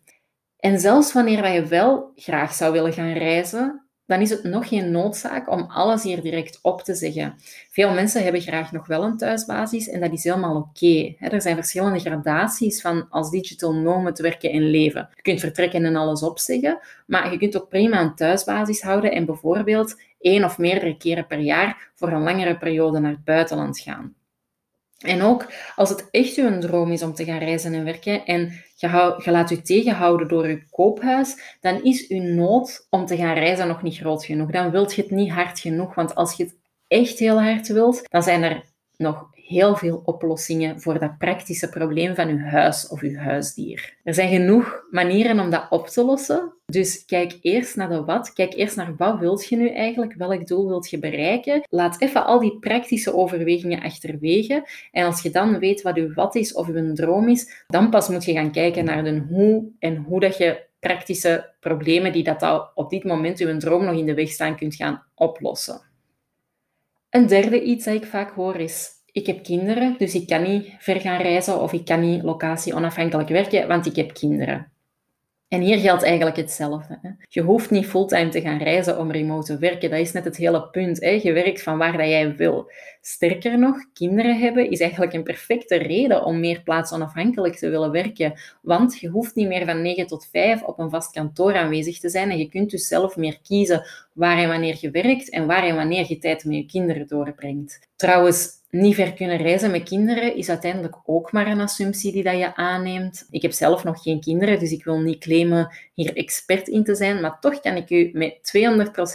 En 0.59 0.80
zelfs 0.80 1.13
wanneer 1.13 1.54
je 1.54 1.65
wel 1.65 2.12
graag 2.15 2.54
zou 2.54 2.71
willen 2.71 2.94
gaan 2.94 3.13
reizen, 3.13 3.86
dan 4.07 4.21
is 4.21 4.30
het 4.30 4.44
nog 4.44 4.68
geen 4.68 4.92
noodzaak 4.92 5.51
om 5.51 5.65
alles 5.69 6.04
hier 6.04 6.21
direct 6.21 6.59
op 6.62 6.81
te 6.81 6.94
zeggen. 6.94 7.36
Veel 7.69 7.94
mensen 7.94 8.24
hebben 8.24 8.42
graag 8.42 8.71
nog 8.71 8.88
wel 8.88 9.04
een 9.04 9.18
thuisbasis 9.18 9.89
en 9.89 10.00
dat 10.00 10.12
is 10.12 10.24
helemaal 10.24 10.56
oké. 10.56 11.15
Er 11.19 11.42
zijn 11.42 11.56
verschillende 11.56 12.00
gradaties 12.00 12.81
van 12.81 13.07
als 13.09 13.30
digital 13.30 13.74
nomad 13.74 14.19
werken 14.19 14.51
en 14.51 14.69
leven. 14.69 15.09
Je 15.15 15.21
kunt 15.21 15.39
vertrekken 15.39 15.86
en 15.86 15.95
alles 15.95 16.24
opzeggen, 16.24 16.80
maar 17.06 17.31
je 17.31 17.38
kunt 17.38 17.57
ook 17.57 17.69
prima 17.69 18.01
een 18.01 18.15
thuisbasis 18.15 18.81
houden 18.81 19.12
en 19.12 19.25
bijvoorbeeld 19.25 20.01
één 20.19 20.44
of 20.44 20.57
meerdere 20.57 20.98
keren 20.98 21.27
per 21.27 21.39
jaar 21.39 21.92
voor 21.95 22.12
een 22.12 22.24
langere 22.24 22.57
periode 22.57 23.00
naar 23.00 23.12
het 23.12 23.24
buitenland 23.24 23.80
gaan. 23.80 24.15
En 24.97 25.21
ook 25.21 25.51
als 25.75 25.89
het 25.89 26.07
echt 26.11 26.38
uw 26.38 26.59
droom 26.59 26.91
is 26.91 27.03
om 27.03 27.13
te 27.13 27.25
gaan 27.25 27.39
reizen 27.39 27.73
en 27.73 27.83
werken 27.83 28.25
en 28.25 28.63
je, 28.75 29.21
je 29.23 29.31
laat 29.31 29.51
u 29.51 29.61
tegenhouden 29.61 30.27
door 30.27 30.44
uw 30.44 30.59
koophuis, 30.69 31.57
dan 31.61 31.83
is 31.83 32.07
uw 32.07 32.21
nood 32.21 32.88
om 32.89 33.05
te 33.05 33.17
gaan 33.17 33.33
reizen 33.33 33.67
nog 33.67 33.81
niet 33.81 33.97
groot 33.97 34.25
genoeg. 34.25 34.51
Dan 34.51 34.71
wilt 34.71 34.95
je 34.95 35.01
het 35.01 35.11
niet 35.11 35.31
hard 35.31 35.59
genoeg, 35.59 35.95
want 35.95 36.15
als 36.15 36.33
je 36.33 36.44
het 36.44 36.55
echt 36.88 37.19
heel 37.19 37.41
hard 37.41 37.67
wilt, 37.67 38.01
dan 38.09 38.23
zijn 38.23 38.44
er 38.44 38.63
nog 38.97 39.29
heel 39.47 39.75
veel 39.75 40.01
oplossingen 40.05 40.81
voor 40.81 40.99
dat 40.99 41.17
praktische 41.17 41.69
probleem 41.69 42.15
van 42.15 42.27
uw 42.27 42.39
huis 42.39 42.88
of 42.88 43.01
uw 43.01 43.15
huisdier. 43.15 43.97
Er 44.03 44.13
zijn 44.13 44.29
genoeg 44.29 44.85
manieren 44.91 45.39
om 45.39 45.49
dat 45.49 45.65
op 45.69 45.88
te 45.88 46.03
lossen. 46.05 46.53
Dus 46.65 47.05
kijk 47.05 47.38
eerst 47.41 47.75
naar 47.75 47.89
de 47.89 48.03
wat. 48.03 48.33
Kijk 48.33 48.53
eerst 48.53 48.75
naar 48.75 48.95
wat 48.97 49.19
wilt 49.19 49.47
je 49.47 49.55
nu 49.55 49.69
eigenlijk? 49.69 50.13
Welk 50.13 50.47
doel 50.47 50.67
wilt 50.67 50.89
je 50.89 50.99
bereiken? 50.99 51.61
Laat 51.69 52.01
even 52.01 52.25
al 52.25 52.39
die 52.39 52.59
praktische 52.59 53.13
overwegingen 53.13 53.81
achterwege. 53.81 54.67
En 54.91 55.05
als 55.05 55.21
je 55.21 55.29
dan 55.29 55.59
weet 55.59 55.81
wat 55.81 55.97
uw 55.97 56.13
wat 56.13 56.35
is 56.35 56.53
of 56.53 56.67
uw 56.67 56.94
droom 56.94 57.29
is, 57.29 57.63
dan 57.67 57.89
pas 57.89 58.09
moet 58.09 58.25
je 58.25 58.33
gaan 58.33 58.51
kijken 58.51 58.85
naar 58.85 59.03
de 59.03 59.25
hoe 59.29 59.69
en 59.79 59.95
hoe 59.95 60.19
dat 60.19 60.38
je 60.38 60.65
praktische 60.79 61.53
problemen 61.59 62.11
die 62.11 62.23
dat 62.23 62.41
al 62.44 62.71
op 62.75 62.89
dit 62.89 63.03
moment 63.03 63.39
uw 63.39 63.57
droom 63.57 63.83
nog 63.83 63.95
in 63.95 64.05
de 64.05 64.13
weg 64.13 64.29
staan 64.29 64.55
kunt 64.55 64.75
gaan 64.75 65.03
oplossen. 65.15 65.81
Een 67.09 67.27
derde 67.27 67.63
iets 67.63 67.85
dat 67.85 67.94
ik 67.94 68.05
vaak 68.05 68.31
hoor 68.31 68.55
is 68.55 68.96
ik 69.17 69.25
heb 69.25 69.43
kinderen, 69.43 69.95
dus 69.97 70.15
ik 70.15 70.27
kan 70.27 70.43
niet 70.43 70.73
ver 70.79 71.01
gaan 71.01 71.21
reizen 71.21 71.61
of 71.61 71.73
ik 71.73 71.85
kan 71.85 71.99
niet 71.99 72.23
locatie 72.23 72.73
onafhankelijk 72.73 73.29
werken, 73.29 73.67
want 73.67 73.85
ik 73.85 73.95
heb 73.95 74.13
kinderen. 74.13 74.71
En 75.47 75.61
hier 75.61 75.77
geldt 75.77 76.03
eigenlijk 76.03 76.35
hetzelfde. 76.35 76.99
Hè. 77.01 77.09
Je 77.27 77.41
hoeft 77.41 77.69
niet 77.69 77.85
fulltime 77.85 78.29
te 78.29 78.41
gaan 78.41 78.57
reizen 78.57 78.99
om 78.99 79.11
remote 79.11 79.45
te 79.45 79.57
werken. 79.57 79.89
Dat 79.89 79.99
is 79.99 80.11
net 80.11 80.23
het 80.23 80.37
hele 80.37 80.69
punt. 80.69 81.01
Hè. 81.01 81.09
Je 81.09 81.33
werkt 81.33 81.63
van 81.63 81.77
waar 81.77 81.97
dat 81.97 82.07
jij 82.07 82.35
wil. 82.35 82.71
Sterker 83.01 83.59
nog, 83.59 83.77
kinderen 83.93 84.39
hebben 84.39 84.69
is 84.69 84.79
eigenlijk 84.79 85.13
een 85.13 85.23
perfecte 85.23 85.75
reden 85.75 86.23
om 86.23 86.39
meer 86.39 86.61
plaatsonafhankelijk 86.61 87.55
te 87.55 87.69
willen 87.69 87.91
werken. 87.91 88.33
Want 88.61 88.99
je 88.99 89.07
hoeft 89.07 89.35
niet 89.35 89.47
meer 89.47 89.65
van 89.65 89.81
9 89.81 90.07
tot 90.07 90.27
5 90.31 90.63
op 90.63 90.79
een 90.79 90.89
vast 90.89 91.11
kantoor 91.11 91.55
aanwezig 91.55 91.99
te 91.99 92.09
zijn. 92.09 92.29
En 92.29 92.37
je 92.37 92.49
kunt 92.49 92.69
dus 92.69 92.87
zelf 92.87 93.15
meer 93.15 93.39
kiezen 93.41 93.85
waar 94.17 94.37
en 94.37 94.47
wanneer 94.47 94.77
je 94.79 94.91
werkt 94.91 95.29
en 95.29 95.45
waar 95.45 95.63
en 95.63 95.75
wanneer 95.75 96.05
je 96.07 96.17
tijd 96.17 96.45
met 96.45 96.55
je 96.55 96.65
kinderen 96.65 97.07
doorbrengt. 97.07 97.79
Trouwens, 97.95 98.49
niet 98.69 98.95
ver 98.95 99.13
kunnen 99.13 99.37
reizen 99.37 99.71
met 99.71 99.83
kinderen 99.83 100.35
is 100.35 100.49
uiteindelijk 100.49 100.95
ook 101.06 101.31
maar 101.31 101.47
een 101.47 101.61
assumptie 101.61 102.11
die 102.11 102.23
dat 102.23 102.37
je 102.37 102.56
aanneemt. 102.56 103.27
Ik 103.30 103.42
heb 103.42 103.51
zelf 103.51 103.83
nog 103.83 104.01
geen 104.01 104.21
kinderen, 104.21 104.59
dus 104.59 104.71
ik 104.71 104.83
wil 104.83 104.99
niet 104.99 105.19
claimen 105.19 105.75
hier 105.94 106.15
expert 106.15 106.68
in 106.68 106.83
te 106.83 106.95
zijn, 106.95 107.21
maar 107.21 107.39
toch 107.39 107.59
kan 107.59 107.75
ik 107.75 107.89
u 107.89 108.09
met 108.13 108.53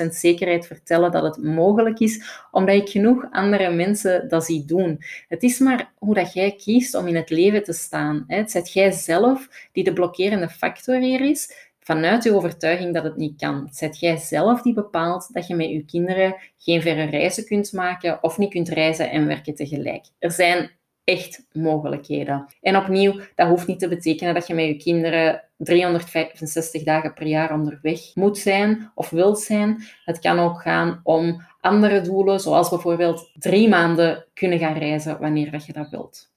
200% 0.05 0.09
zekerheid 0.09 0.67
vertellen 0.67 1.11
dat 1.11 1.23
het 1.23 1.45
mogelijk 1.45 1.99
is, 1.99 2.23
omdat 2.51 2.75
ik 2.75 2.89
genoeg 2.89 3.27
andere 3.31 3.71
mensen 3.71 4.29
dat 4.29 4.45
zie 4.45 4.65
doen. 4.65 5.03
Het 5.29 5.43
is 5.43 5.59
maar 5.59 5.93
hoe 5.99 6.15
dat 6.15 6.33
jij 6.33 6.53
kiest 6.53 6.95
om 6.95 7.07
in 7.07 7.17
het 7.17 7.31
leven 7.31 7.65
te 7.65 7.73
staan. 7.73 8.25
Het 8.27 8.51
zet 8.51 8.73
jij 8.73 8.91
zelf 8.91 9.49
die 9.73 9.85
de 9.85 9.93
blokkerende 9.93 10.49
factor 10.49 10.97
hier 10.97 11.21
is 11.21 11.71
vanuit 11.85 12.25
je 12.25 12.35
overtuiging 12.35 12.95
dat 12.95 13.05
het 13.05 13.17
niet 13.17 13.41
kan. 13.41 13.69
Zet 13.71 14.01
jij 14.01 14.17
zelf 14.17 14.63
die 14.63 14.75
bepaalt 14.75 15.29
dat 15.33 15.47
je 15.47 15.55
met 15.55 15.69
je 15.69 15.85
kinderen 15.85 16.37
geen 16.59 16.83
verre 16.83 17.05
reizen 17.05 17.45
kunt 17.45 17.73
maken 17.73 18.23
of 18.23 18.39
niet 18.39 18.51
kunt 18.51 18.69
reizen 18.69 19.11
en 19.11 19.27
werken 19.27 19.55
tegelijk. 19.55 20.07
Er 20.19 20.31
zijn 20.31 20.71
echt 21.05 21.47
mogelijkheden. 21.53 22.47
En 22.61 22.77
opnieuw, 22.77 23.21
dat 23.35 23.49
hoeft 23.49 23.67
niet 23.67 23.79
te 23.79 23.89
betekenen 23.89 24.35
dat 24.35 24.47
je 24.47 24.55
met 24.55 24.67
je 24.67 24.77
kinderen 24.77 25.45
365 25.57 26.83
dagen 26.83 27.15
per 27.15 27.27
jaar 27.27 27.53
onderweg 27.53 28.01
moet 28.15 28.39
zijn 28.39 28.91
of 28.95 29.11
wilt 29.11 29.41
zijn. 29.41 29.83
Het 30.05 30.19
kan 30.19 30.39
ook 30.39 30.61
gaan 30.61 31.01
om 31.03 31.43
andere 31.61 32.01
doelen, 32.01 32.41
zoals 32.41 32.69
bijvoorbeeld 32.69 33.31
drie 33.35 33.69
maanden 33.69 34.25
kunnen 34.35 34.59
gaan 34.59 34.79
reizen 34.79 35.21
wanneer 35.21 35.63
je 35.67 35.73
dat 35.73 35.91
wilt. 35.91 36.32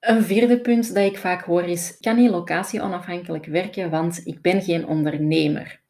Een 0.00 0.22
vierde 0.22 0.60
punt 0.60 0.94
dat 0.94 1.04
ik 1.04 1.18
vaak 1.18 1.44
hoor 1.44 1.62
is, 1.64 1.96
kan 2.00 2.16
niet 2.16 2.30
locatie 2.30 2.82
onafhankelijk 2.82 3.46
werken, 3.46 3.90
want 3.90 4.20
ik 4.24 4.40
ben 4.40 4.62
geen 4.62 4.86
ondernemer. 4.86 5.80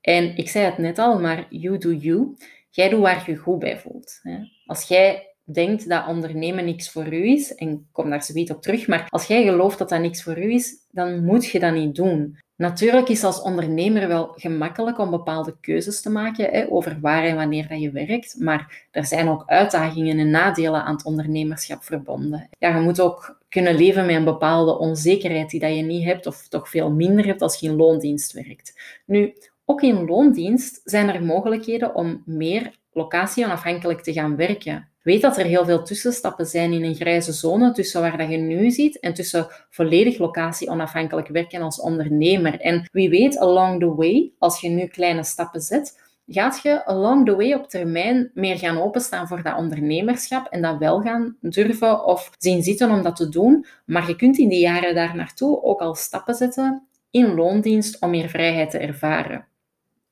En 0.00 0.36
ik 0.36 0.48
zei 0.48 0.64
het 0.64 0.78
net 0.78 0.98
al, 0.98 1.20
maar 1.20 1.46
you 1.50 1.78
do 1.78 1.92
you. 1.92 2.36
Jij 2.70 2.88
doet 2.88 3.00
waar 3.00 3.30
je 3.30 3.36
goed 3.36 3.58
bij 3.58 3.78
voelt. 3.78 4.20
Als 4.66 4.88
jij 4.88 5.34
denkt 5.44 5.88
dat 5.88 6.06
ondernemen 6.06 6.64
niks 6.64 6.90
voor 6.90 7.12
u 7.12 7.26
is, 7.28 7.54
en 7.54 7.88
kom 7.92 8.10
daar 8.10 8.22
zoiets 8.22 8.50
op 8.50 8.62
terug, 8.62 8.86
maar 8.86 9.06
als 9.08 9.26
jij 9.26 9.44
gelooft 9.44 9.78
dat 9.78 9.88
dat 9.88 10.00
niks 10.00 10.22
voor 10.22 10.38
u 10.38 10.52
is, 10.52 10.74
dan 10.90 11.24
moet 11.24 11.46
je 11.46 11.58
dat 11.58 11.74
niet 11.74 11.94
doen. 11.94 12.38
Natuurlijk 12.56 13.08
is 13.08 13.24
als 13.24 13.42
ondernemer 13.42 14.08
wel 14.08 14.32
gemakkelijk 14.36 14.98
om 14.98 15.10
bepaalde 15.10 15.56
keuzes 15.60 16.02
te 16.02 16.10
maken 16.10 16.50
hè, 16.50 16.70
over 16.70 16.98
waar 17.00 17.24
en 17.24 17.36
wanneer 17.36 17.68
dat 17.68 17.80
je 17.80 17.90
werkt, 17.90 18.36
maar 18.38 18.86
er 18.90 19.06
zijn 19.06 19.28
ook 19.28 19.42
uitdagingen 19.46 20.18
en 20.18 20.30
nadelen 20.30 20.84
aan 20.84 20.94
het 20.94 21.04
ondernemerschap 21.04 21.82
verbonden. 21.82 22.48
Ja, 22.58 22.76
je 22.76 22.82
moet 22.82 23.00
ook 23.00 23.40
kunnen 23.52 23.74
leven 23.74 24.06
met 24.06 24.14
een 24.14 24.24
bepaalde 24.24 24.78
onzekerheid 24.78 25.50
die 25.50 25.60
dat 25.60 25.76
je 25.76 25.82
niet 25.82 26.04
hebt 26.04 26.26
of 26.26 26.48
toch 26.48 26.68
veel 26.68 26.90
minder 26.90 27.26
hebt 27.26 27.42
als 27.42 27.60
je 27.60 27.68
in 27.68 27.76
loondienst 27.76 28.32
werkt. 28.32 28.80
Nu, 29.06 29.34
ook 29.64 29.82
in 29.82 30.04
loondienst 30.04 30.80
zijn 30.84 31.08
er 31.08 31.24
mogelijkheden 31.24 31.94
om 31.94 32.22
meer 32.26 32.76
locatie-onafhankelijk 32.92 34.00
te 34.00 34.12
gaan 34.12 34.36
werken. 34.36 34.88
Weet 35.02 35.22
dat 35.22 35.38
er 35.38 35.44
heel 35.44 35.64
veel 35.64 35.82
tussenstappen 35.82 36.46
zijn 36.46 36.72
in 36.72 36.84
een 36.84 36.94
grijze 36.94 37.32
zone 37.32 37.72
tussen 37.72 38.00
waar 38.00 38.18
dat 38.18 38.30
je 38.30 38.36
nu 38.36 38.70
ziet 38.70 39.00
en 39.00 39.14
tussen 39.14 39.46
volledig 39.70 40.18
locatie-onafhankelijk 40.18 41.28
werken 41.28 41.62
als 41.62 41.80
ondernemer. 41.80 42.60
En 42.60 42.88
wie 42.92 43.08
weet, 43.08 43.38
along 43.38 43.80
the 43.80 43.94
way, 43.94 44.32
als 44.38 44.60
je 44.60 44.68
nu 44.68 44.86
kleine 44.86 45.24
stappen 45.24 45.60
zet, 45.60 46.00
gaat 46.26 46.60
je 46.62 46.84
along 46.84 47.26
the 47.26 47.36
way 47.36 47.52
op 47.52 47.68
termijn 47.68 48.30
meer 48.34 48.58
gaan 48.58 48.78
openstaan 48.78 49.28
voor 49.28 49.42
dat 49.42 49.56
ondernemerschap 49.56 50.46
en 50.46 50.62
dat 50.62 50.78
wel 50.78 51.00
gaan 51.00 51.36
durven 51.40 52.04
of 52.04 52.30
zien 52.38 52.62
zitten 52.62 52.90
om 52.90 53.02
dat 53.02 53.16
te 53.16 53.28
doen. 53.28 53.66
Maar 53.86 54.08
je 54.08 54.16
kunt 54.16 54.38
in 54.38 54.48
die 54.48 54.60
jaren 54.60 54.94
daar 54.94 55.16
naartoe 55.16 55.62
ook 55.62 55.80
al 55.80 55.94
stappen 55.94 56.34
zetten 56.34 56.86
in 57.10 57.34
loondienst 57.34 58.00
om 58.00 58.10
meer 58.10 58.28
vrijheid 58.28 58.70
te 58.70 58.78
ervaren. 58.78 59.46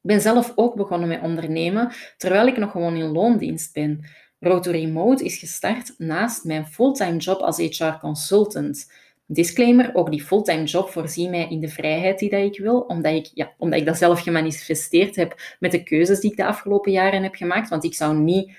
Ik 0.03 0.09
ben 0.09 0.21
zelf 0.21 0.53
ook 0.55 0.75
begonnen 0.75 1.09
met 1.09 1.23
ondernemen 1.23 1.93
terwijl 2.17 2.47
ik 2.47 2.57
nog 2.57 2.71
gewoon 2.71 2.97
in 2.97 3.13
loondienst 3.13 3.73
ben. 3.73 4.05
Roto 4.39 4.71
Remote 4.71 5.25
is 5.25 5.37
gestart 5.37 5.95
naast 5.99 6.45
mijn 6.45 6.67
fulltime 6.67 7.17
job 7.17 7.41
als 7.41 7.57
HR 7.57 7.99
consultant. 8.01 8.93
Disclaimer, 9.33 9.91
ook 9.95 10.11
die 10.11 10.23
fulltime 10.23 10.65
job 10.65 10.91
voorziet 10.91 11.31
mij 11.31 11.49
in 11.49 11.61
de 11.61 11.69
vrijheid 11.69 12.19
die 12.19 12.31
dat 12.31 12.45
ik 12.45 12.59
wil, 12.59 12.81
omdat 12.81 13.13
ik, 13.13 13.31
ja, 13.35 13.53
omdat 13.59 13.79
ik 13.79 13.87
dat 13.87 13.97
zelf 13.97 14.21
gemanifesteerd 14.21 15.17
heb 15.17 15.57
met 15.59 15.71
de 15.71 15.83
keuzes 15.83 16.21
die 16.21 16.31
ik 16.31 16.37
de 16.37 16.45
afgelopen 16.45 16.93
jaren 16.93 17.23
heb 17.23 17.35
gemaakt. 17.35 17.69
Want 17.69 17.85
ik 17.85 17.95
zou 17.95 18.17
niet 18.17 18.53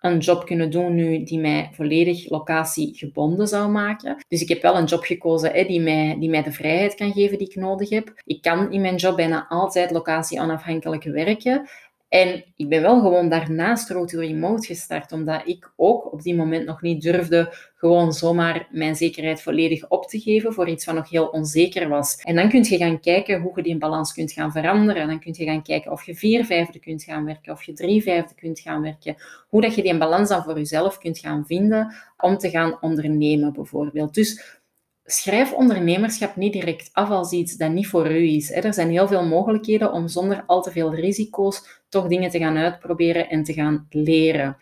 een 0.00 0.18
job 0.18 0.46
kunnen 0.46 0.70
doen 0.70 0.94
nu 0.94 1.24
die 1.24 1.38
mij 1.38 1.70
volledig 1.72 2.30
locatiegebonden 2.30 3.48
zou 3.48 3.70
maken. 3.70 4.24
Dus 4.28 4.40
ik 4.40 4.48
heb 4.48 4.62
wel 4.62 4.76
een 4.76 4.84
job 4.84 5.04
gekozen 5.04 5.52
hè, 5.52 5.64
die, 5.64 5.80
mij, 5.80 6.16
die 6.18 6.30
mij 6.30 6.42
de 6.42 6.52
vrijheid 6.52 6.94
kan 6.94 7.12
geven 7.12 7.38
die 7.38 7.48
ik 7.48 7.56
nodig 7.56 7.90
heb. 7.90 8.12
Ik 8.24 8.42
kan 8.42 8.72
in 8.72 8.80
mijn 8.80 8.96
job 8.96 9.16
bijna 9.16 9.46
altijd 9.48 9.90
locatie 9.90 10.40
onafhankelijk 10.40 11.04
werken. 11.04 11.68
En 12.08 12.44
ik 12.56 12.68
ben 12.68 12.82
wel 12.82 13.00
gewoon 13.00 13.28
daarnaast 13.28 13.90
Roto 13.90 14.18
Remote 14.18 14.66
gestart, 14.66 15.12
omdat 15.12 15.42
ik 15.44 15.72
ook 15.76 16.12
op 16.12 16.22
die 16.22 16.34
moment 16.34 16.66
nog 16.66 16.82
niet 16.82 17.02
durfde 17.02 17.54
gewoon 17.76 18.12
zomaar 18.12 18.68
mijn 18.70 18.96
zekerheid 18.96 19.42
volledig 19.42 19.88
op 19.88 20.06
te 20.06 20.20
geven 20.20 20.52
voor 20.52 20.68
iets 20.68 20.84
wat 20.84 20.94
nog 20.94 21.10
heel 21.10 21.26
onzeker 21.26 21.88
was. 21.88 22.16
En 22.16 22.34
dan 22.34 22.48
kun 22.48 22.62
je 22.62 22.76
gaan 22.76 23.00
kijken 23.00 23.40
hoe 23.40 23.52
je 23.54 23.62
die 23.62 23.78
balans 23.78 24.12
kunt 24.12 24.32
gaan 24.32 24.52
veranderen. 24.52 25.08
Dan 25.08 25.20
kun 25.20 25.34
je 25.36 25.44
gaan 25.44 25.62
kijken 25.62 25.92
of 25.92 26.06
je 26.06 26.14
vier 26.14 26.44
vijfde 26.44 26.78
kunt 26.78 27.02
gaan 27.02 27.24
werken, 27.24 27.52
of 27.52 27.62
je 27.62 27.72
drie 27.72 28.02
vijfde 28.02 28.34
kunt 28.34 28.60
gaan 28.60 28.82
werken. 28.82 29.16
Hoe 29.48 29.60
dat 29.60 29.74
je 29.74 29.82
die 29.82 29.98
balans 29.98 30.28
dan 30.28 30.42
voor 30.42 30.56
jezelf 30.56 30.98
kunt 30.98 31.18
gaan 31.18 31.46
vinden 31.46 31.94
om 32.16 32.38
te 32.38 32.50
gaan 32.50 32.78
ondernemen 32.80 33.52
bijvoorbeeld. 33.52 34.14
Dus 34.14 34.55
schrijf 35.06 35.52
ondernemerschap 35.52 36.36
niet 36.36 36.52
direct 36.52 36.90
af 36.92 37.10
als 37.10 37.32
iets 37.32 37.56
dat 37.56 37.70
niet 37.70 37.86
voor 37.86 38.10
u 38.10 38.28
is. 38.28 38.52
Er 38.52 38.74
zijn 38.74 38.90
heel 38.90 39.08
veel 39.08 39.26
mogelijkheden 39.26 39.92
om 39.92 40.08
zonder 40.08 40.44
al 40.46 40.62
te 40.62 40.70
veel 40.70 40.94
risico's 40.94 41.82
toch 41.88 42.06
dingen 42.06 42.30
te 42.30 42.38
gaan 42.38 42.56
uitproberen 42.56 43.28
en 43.28 43.42
te 43.42 43.52
gaan 43.52 43.86
leren. 43.90 44.56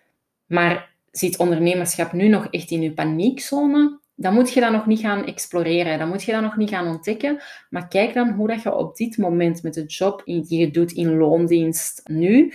Maar 0.46 0.94
zit 1.10 1.38
ondernemerschap 1.38 2.12
nu 2.12 2.28
nog 2.28 2.46
echt 2.50 2.70
in 2.70 2.82
uw 2.82 2.94
paniekzone? 2.94 3.98
Dan 4.16 4.34
moet 4.34 4.52
je 4.52 4.60
dat 4.60 4.72
nog 4.72 4.86
niet 4.86 5.00
gaan 5.00 5.26
exploreren, 5.26 5.98
dan 5.98 6.08
moet 6.08 6.22
je 6.22 6.32
dat 6.32 6.42
nog 6.42 6.56
niet 6.56 6.70
gaan 6.70 6.86
ontdekken. 6.86 7.42
Maar 7.70 7.88
kijk 7.88 8.14
dan 8.14 8.30
hoe 8.30 8.48
dat 8.48 8.62
je 8.62 8.74
op 8.74 8.96
dit 8.96 9.18
moment 9.18 9.62
met 9.62 9.74
de 9.74 9.84
job 9.84 10.22
die 10.24 10.58
je 10.58 10.70
doet 10.70 10.92
in 10.92 11.16
loondienst 11.16 12.00
nu, 12.04 12.52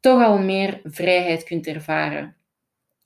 toch 0.00 0.22
al 0.22 0.38
meer 0.38 0.80
vrijheid 0.84 1.44
kunt 1.44 1.66
ervaren 1.66 2.34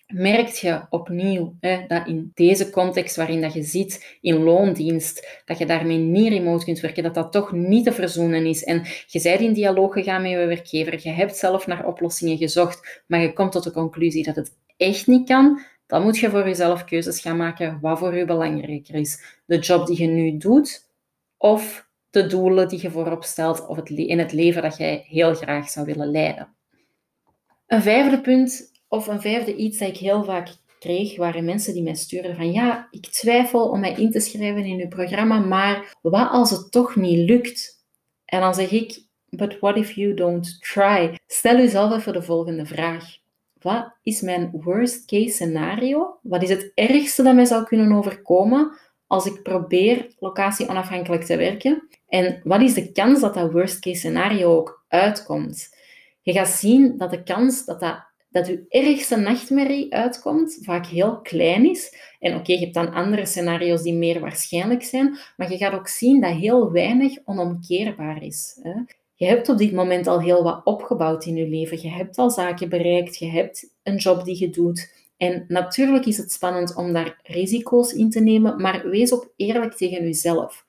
merkt 0.06 0.58
je 0.58 0.87
opnieuw 0.90 1.56
hè, 1.61 1.84
dat 1.87 2.06
in 2.06 2.30
deze 2.34 2.70
context 2.70 3.16
waarin 3.16 3.40
dat 3.40 3.52
je 3.52 3.62
zit 3.62 4.18
in 4.20 4.42
loondienst, 4.42 5.42
dat 5.44 5.58
je 5.58 5.66
daarmee 5.66 5.99
niet 5.99 6.28
remote 6.28 6.64
kunt 6.64 6.80
werken, 6.80 7.02
dat 7.02 7.14
dat 7.14 7.32
toch 7.32 7.52
niet 7.52 7.84
te 7.84 7.92
verzoenen 7.92 8.46
is. 8.46 8.64
En 8.64 8.82
je 9.06 9.23
bent 9.23 9.40
in 9.40 9.52
dialoog 9.52 9.92
gegaan 9.92 10.23
met 10.23 10.30
je 10.30 10.37
werkgever, 10.37 11.00
je 11.02 11.11
hebt 11.11 11.37
zelf 11.37 11.66
naar 11.66 11.87
oplossingen 11.87 12.37
gezocht, 12.37 13.02
maar 13.06 13.20
je 13.20 13.32
komt 13.32 13.52
tot 13.52 13.62
de 13.62 13.73
conclusie 13.73 14.25
dat 14.25 14.37
het 14.37 14.56
echt 14.76 15.06
niet 15.06 15.28
kan, 15.28 15.61
dan 15.87 16.02
moet 16.02 16.18
je 16.18 16.30
voor 16.30 16.44
jezelf 16.44 16.84
keuzes 16.84 17.20
gaan 17.20 17.37
maken 17.37 17.78
wat 17.80 17.99
voor 17.99 18.16
je 18.16 18.25
belangrijker 18.25 18.94
is. 18.94 19.40
De 19.46 19.58
job 19.58 19.87
die 19.87 20.00
je 20.00 20.06
nu 20.06 20.37
doet 20.37 20.88
of 21.37 21.88
de 22.11 22.26
doelen 22.26 22.68
die 22.68 22.82
je 22.82 22.90
voorop 22.90 23.25
stelt 23.25 23.66
of 23.66 23.76
het 23.76 23.90
in 23.90 24.18
het 24.18 24.32
leven 24.32 24.62
dat 24.62 24.76
jij 24.76 25.04
heel 25.08 25.34
graag 25.34 25.68
zou 25.68 25.87
willen 25.87 26.11
leiden. 26.11 26.54
Een 27.66 27.82
vijfde 27.82 28.20
punt 28.20 28.73
of 28.95 29.07
een 29.07 29.21
vijfde 29.21 29.57
iets 29.57 29.79
dat 29.79 29.89
ik 29.89 29.97
heel 29.97 30.25
vaak 30.25 30.49
kreeg, 30.79 31.17
waren 31.17 31.45
mensen 31.45 31.75
die 31.75 31.83
mij 31.83 31.95
sturen 31.95 32.37
van 32.37 32.53
ja, 32.53 32.89
ik 32.91 33.07
twijfel 33.07 33.69
om 33.69 33.81
mij 33.81 33.93
in 33.93 34.11
te 34.11 34.21
schrijven 34.21 34.65
in 34.65 34.81
uw 34.81 34.89
programma, 34.89 35.39
maar 35.39 35.97
wat 36.01 36.31
als 36.31 36.51
het 36.51 36.71
toch 36.71 36.97
niet 36.97 37.29
lukt? 37.29 37.85
En 38.25 38.41
dan 38.41 38.55
zeg 38.55 38.71
ik, 38.71 39.03
but 39.29 39.59
what 39.59 39.77
if 39.77 39.91
you 39.91 40.15
don't 40.15 40.63
try? 40.73 41.19
Stel 41.27 41.57
jezelf 41.57 41.97
even 41.97 42.13
de 42.13 42.23
volgende 42.23 42.67
vraag. 42.67 43.05
Wat 43.61 43.93
is 44.03 44.21
mijn 44.21 44.51
worst 44.63 45.05
case 45.07 45.29
scenario? 45.29 46.19
Wat 46.23 46.43
is 46.43 46.49
het 46.49 46.73
ergste 46.75 47.23
dat 47.23 47.35
mij 47.35 47.45
zou 47.45 47.65
kunnen 47.65 47.93
overkomen 47.93 48.79
als 49.07 49.27
ik 49.27 49.43
probeer 49.43 50.15
locatie 50.19 50.69
onafhankelijk 50.69 51.25
te 51.25 51.37
werken? 51.37 51.89
En 52.09 52.41
wat 52.45 52.61
is 52.61 52.75
de 52.75 52.93
kans 52.93 53.21
dat 53.21 53.35
dat 53.35 53.53
worst 53.53 53.81
case 53.81 53.99
scenario 53.99 54.57
ook 54.57 54.85
uitkomt? 54.89 55.77
Je 56.23 56.33
gaat 56.33 56.49
zien 56.49 56.97
dat 56.97 57.11
de 57.11 57.23
kans 57.23 57.65
dat 57.65 57.81
dat 57.81 58.13
dat 58.35 58.49
uw 58.49 58.64
ergste 58.69 59.17
nachtmerrie 59.17 59.95
uitkomt, 59.95 60.59
vaak 60.62 60.87
heel 60.87 61.21
klein 61.21 61.71
is. 61.71 61.97
En 62.21 62.35
oké, 62.35 62.53
je 62.53 62.59
hebt 62.59 62.75
dan 62.75 62.93
andere 62.93 63.26
scenario's 63.26 63.83
die 63.83 63.95
meer 63.95 64.21
waarschijnlijk 64.21 64.83
zijn, 64.83 65.19
maar 65.37 65.50
je 65.50 65.57
gaat 65.57 65.73
ook 65.73 65.88
zien 65.88 66.21
dat 66.21 66.31
heel 66.31 66.73
weinig 66.73 67.19
onomkeerbaar 67.25 68.23
is. 68.23 68.59
Hè? 68.62 68.73
Je 69.14 69.26
hebt 69.26 69.49
op 69.49 69.59
dit 69.59 69.73
moment 69.73 70.07
al 70.07 70.21
heel 70.21 70.43
wat 70.43 70.61
opgebouwd 70.64 71.25
in 71.25 71.37
je 71.37 71.49
leven. 71.49 71.83
Je 71.83 71.91
hebt 71.91 72.19
al 72.19 72.31
zaken 72.31 72.69
bereikt, 72.69 73.19
je 73.19 73.26
hebt 73.26 73.71
een 73.83 73.97
job 73.97 74.25
die 74.25 74.41
je 74.41 74.50
doet. 74.50 74.93
En 75.17 75.45
natuurlijk 75.49 76.07
is 76.07 76.17
het 76.17 76.33
spannend 76.33 76.75
om 76.75 76.93
daar 76.93 77.21
risico's 77.23 77.93
in 77.93 78.11
te 78.11 78.21
nemen, 78.21 78.61
maar 78.61 78.88
wees 78.88 79.12
ook 79.12 79.33
eerlijk 79.37 79.75
tegen 79.75 80.03
jezelf. 80.03 80.64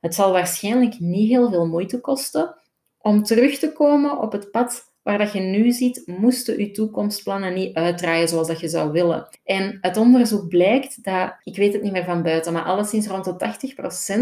Het 0.00 0.14
zal 0.14 0.32
waarschijnlijk 0.32 1.00
niet 1.00 1.28
heel 1.28 1.50
veel 1.50 1.66
moeite 1.66 2.00
kosten 2.00 2.54
om 2.98 3.22
terug 3.22 3.58
te 3.58 3.72
komen 3.72 4.20
op 4.20 4.32
het 4.32 4.50
pad 4.50 4.92
waar 5.08 5.18
dat 5.18 5.32
je 5.32 5.40
nu 5.40 5.70
ziet, 5.70 6.02
moesten 6.06 6.58
je 6.58 6.70
toekomstplannen 6.70 7.54
niet 7.54 7.74
uitdraaien 7.74 8.28
zoals 8.28 8.46
dat 8.46 8.60
je 8.60 8.68
zou 8.68 8.92
willen. 8.92 9.28
En 9.44 9.78
het 9.80 9.96
onderzoek 9.96 10.48
blijkt 10.48 11.04
dat, 11.04 11.34
ik 11.42 11.56
weet 11.56 11.72
het 11.72 11.82
niet 11.82 11.92
meer 11.92 12.04
van 12.04 12.22
buiten, 12.22 12.52
maar 12.52 12.62
alleszins 12.62 13.06
rond 13.06 13.24
de 13.24 13.34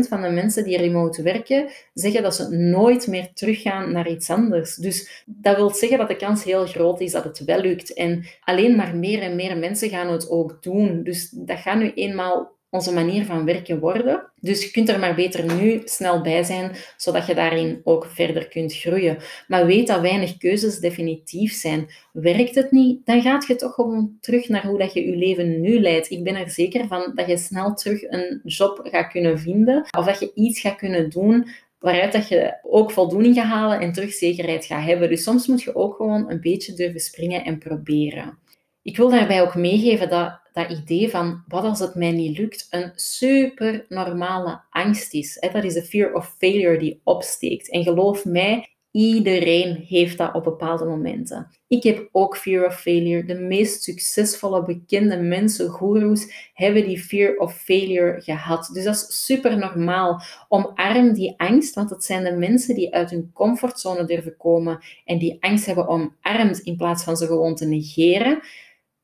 80% 0.05 0.09
van 0.09 0.23
de 0.23 0.31
mensen 0.31 0.65
die 0.65 0.77
remote 0.77 1.23
werken, 1.23 1.69
zeggen 1.95 2.23
dat 2.23 2.35
ze 2.35 2.57
nooit 2.57 3.07
meer 3.07 3.33
teruggaan 3.35 3.93
naar 3.93 4.09
iets 4.09 4.31
anders. 4.31 4.75
Dus 4.75 5.25
dat 5.25 5.57
wil 5.57 5.71
zeggen 5.71 5.99
dat 5.99 6.09
de 6.09 6.17
kans 6.17 6.45
heel 6.45 6.67
groot 6.67 7.01
is 7.01 7.13
dat 7.13 7.25
het 7.25 7.45
wel 7.45 7.61
lukt. 7.61 7.95
En 7.95 8.25
alleen 8.41 8.77
maar 8.77 8.97
meer 8.97 9.23
en 9.23 9.37
meer 9.37 9.57
mensen 9.57 9.89
gaan 9.89 10.09
het 10.09 10.31
ook 10.31 10.63
doen. 10.63 11.03
Dus 11.03 11.31
dat 11.31 11.59
gaat 11.59 11.79
nu 11.79 11.93
eenmaal 11.95 12.56
onze 12.71 12.93
manier 12.93 13.25
van 13.25 13.45
werken 13.45 13.79
worden. 13.79 14.33
Dus 14.41 14.65
je 14.65 14.71
kunt 14.71 14.89
er 14.89 14.99
maar 14.99 15.15
beter 15.15 15.55
nu 15.55 15.81
snel 15.85 16.21
bij 16.21 16.43
zijn, 16.43 16.77
zodat 16.97 17.27
je 17.27 17.35
daarin 17.35 17.81
ook 17.85 18.07
verder 18.07 18.49
kunt 18.49 18.75
groeien. 18.75 19.19
Maar 19.49 19.67
weet 19.67 19.87
dat 19.87 20.01
weinig 20.01 20.37
keuzes 20.37 20.79
definitief 20.79 21.53
zijn. 21.53 21.87
Werkt 22.13 22.55
het 22.55 22.71
niet, 22.71 23.07
dan 23.07 23.23
gaat 23.23 23.47
je 23.47 23.57
toch 23.57 23.75
gewoon 23.75 24.17
terug 24.21 24.49
naar 24.49 24.67
hoe 24.67 24.79
dat 24.79 24.93
je 24.93 25.07
je 25.07 25.17
leven 25.17 25.61
nu 25.61 25.81
leidt. 25.81 26.11
Ik 26.11 26.25
ben 26.25 26.35
er 26.35 26.51
zeker 26.51 26.87
van 26.87 27.13
dat 27.15 27.29
je 27.29 27.37
snel 27.37 27.75
terug 27.75 28.03
een 28.03 28.41
job 28.45 28.81
gaat 28.83 29.11
kunnen 29.11 29.39
vinden, 29.39 29.87
of 29.99 30.07
dat 30.07 30.21
je 30.21 30.31
iets 30.35 30.61
gaat 30.61 30.77
kunnen 30.77 31.11
doen 31.11 31.49
waaruit 31.79 32.13
dat 32.13 32.29
je 32.29 32.59
ook 32.63 32.91
voldoening 32.91 33.35
gaat 33.35 33.45
halen 33.45 33.81
en 33.81 33.93
terug 33.93 34.13
zekerheid 34.13 34.65
gaat 34.65 34.85
hebben. 34.85 35.09
Dus 35.09 35.23
soms 35.23 35.47
moet 35.47 35.63
je 35.63 35.75
ook 35.75 35.97
gewoon 35.97 36.31
een 36.31 36.41
beetje 36.41 36.75
durven 36.75 37.01
springen 37.01 37.45
en 37.45 37.59
proberen. 37.59 38.39
Ik 38.83 38.97
wil 38.97 39.11
daarbij 39.11 39.43
ook 39.43 39.55
meegeven 39.55 40.09
dat 40.09 40.41
dat 40.57 40.71
idee 40.71 41.11
van 41.11 41.43
wat 41.49 41.65
als 41.65 41.79
het 41.79 41.95
mij 41.95 42.13
niet 42.13 42.39
lukt, 42.39 42.67
een 42.71 42.93
super 42.95 43.85
normale 43.89 44.61
angst 44.71 45.15
is. 45.15 45.39
Dat 45.53 45.65
is 45.65 45.75
de 45.75 45.83
fear 45.83 46.13
of 46.13 46.35
failure 46.39 46.79
die 46.79 47.01
opsteekt. 47.05 47.71
En 47.71 47.83
geloof 47.83 48.25
mij, 48.25 48.69
iedereen 48.91 49.85
heeft 49.89 50.19
dat 50.19 50.35
op 50.35 50.45
bepaalde 50.45 50.85
momenten. 50.85 51.49
Ik 51.69 51.83
heb 51.83 52.09
ook 52.13 52.37
fear 52.37 52.67
of 52.67 52.81
failure. 52.81 53.25
De 53.25 53.35
meest 53.35 53.83
succesvolle 53.83 54.65
bekende 54.65 55.17
mensen, 55.17 55.69
goeroes, 55.69 56.51
hebben 56.55 56.87
die 56.87 56.99
fear 56.99 57.37
of 57.37 57.55
failure 57.55 58.21
gehad. 58.21 58.71
Dus 58.73 58.85
dat 58.85 58.95
is 58.95 59.25
super 59.25 59.59
normaal. 59.59 60.23
Omarm 60.49 61.13
die 61.13 61.35
angst, 61.37 61.75
want 61.75 61.91
het 61.91 62.05
zijn 62.05 62.25
de 62.25 62.33
mensen 62.33 62.75
die 62.75 62.95
uit 62.95 63.11
hun 63.11 63.31
comfortzone 63.33 64.05
durven 64.05 64.37
komen 64.37 64.79
en 65.05 65.19
die 65.19 65.37
angst 65.41 65.67
hebben 65.67 65.89
omarmd 65.89 66.59
in 66.59 66.77
plaats 66.77 67.05
van 67.05 67.17
ze 67.17 67.27
gewoon 67.27 67.55
te 67.55 67.67
negeren 67.67 68.43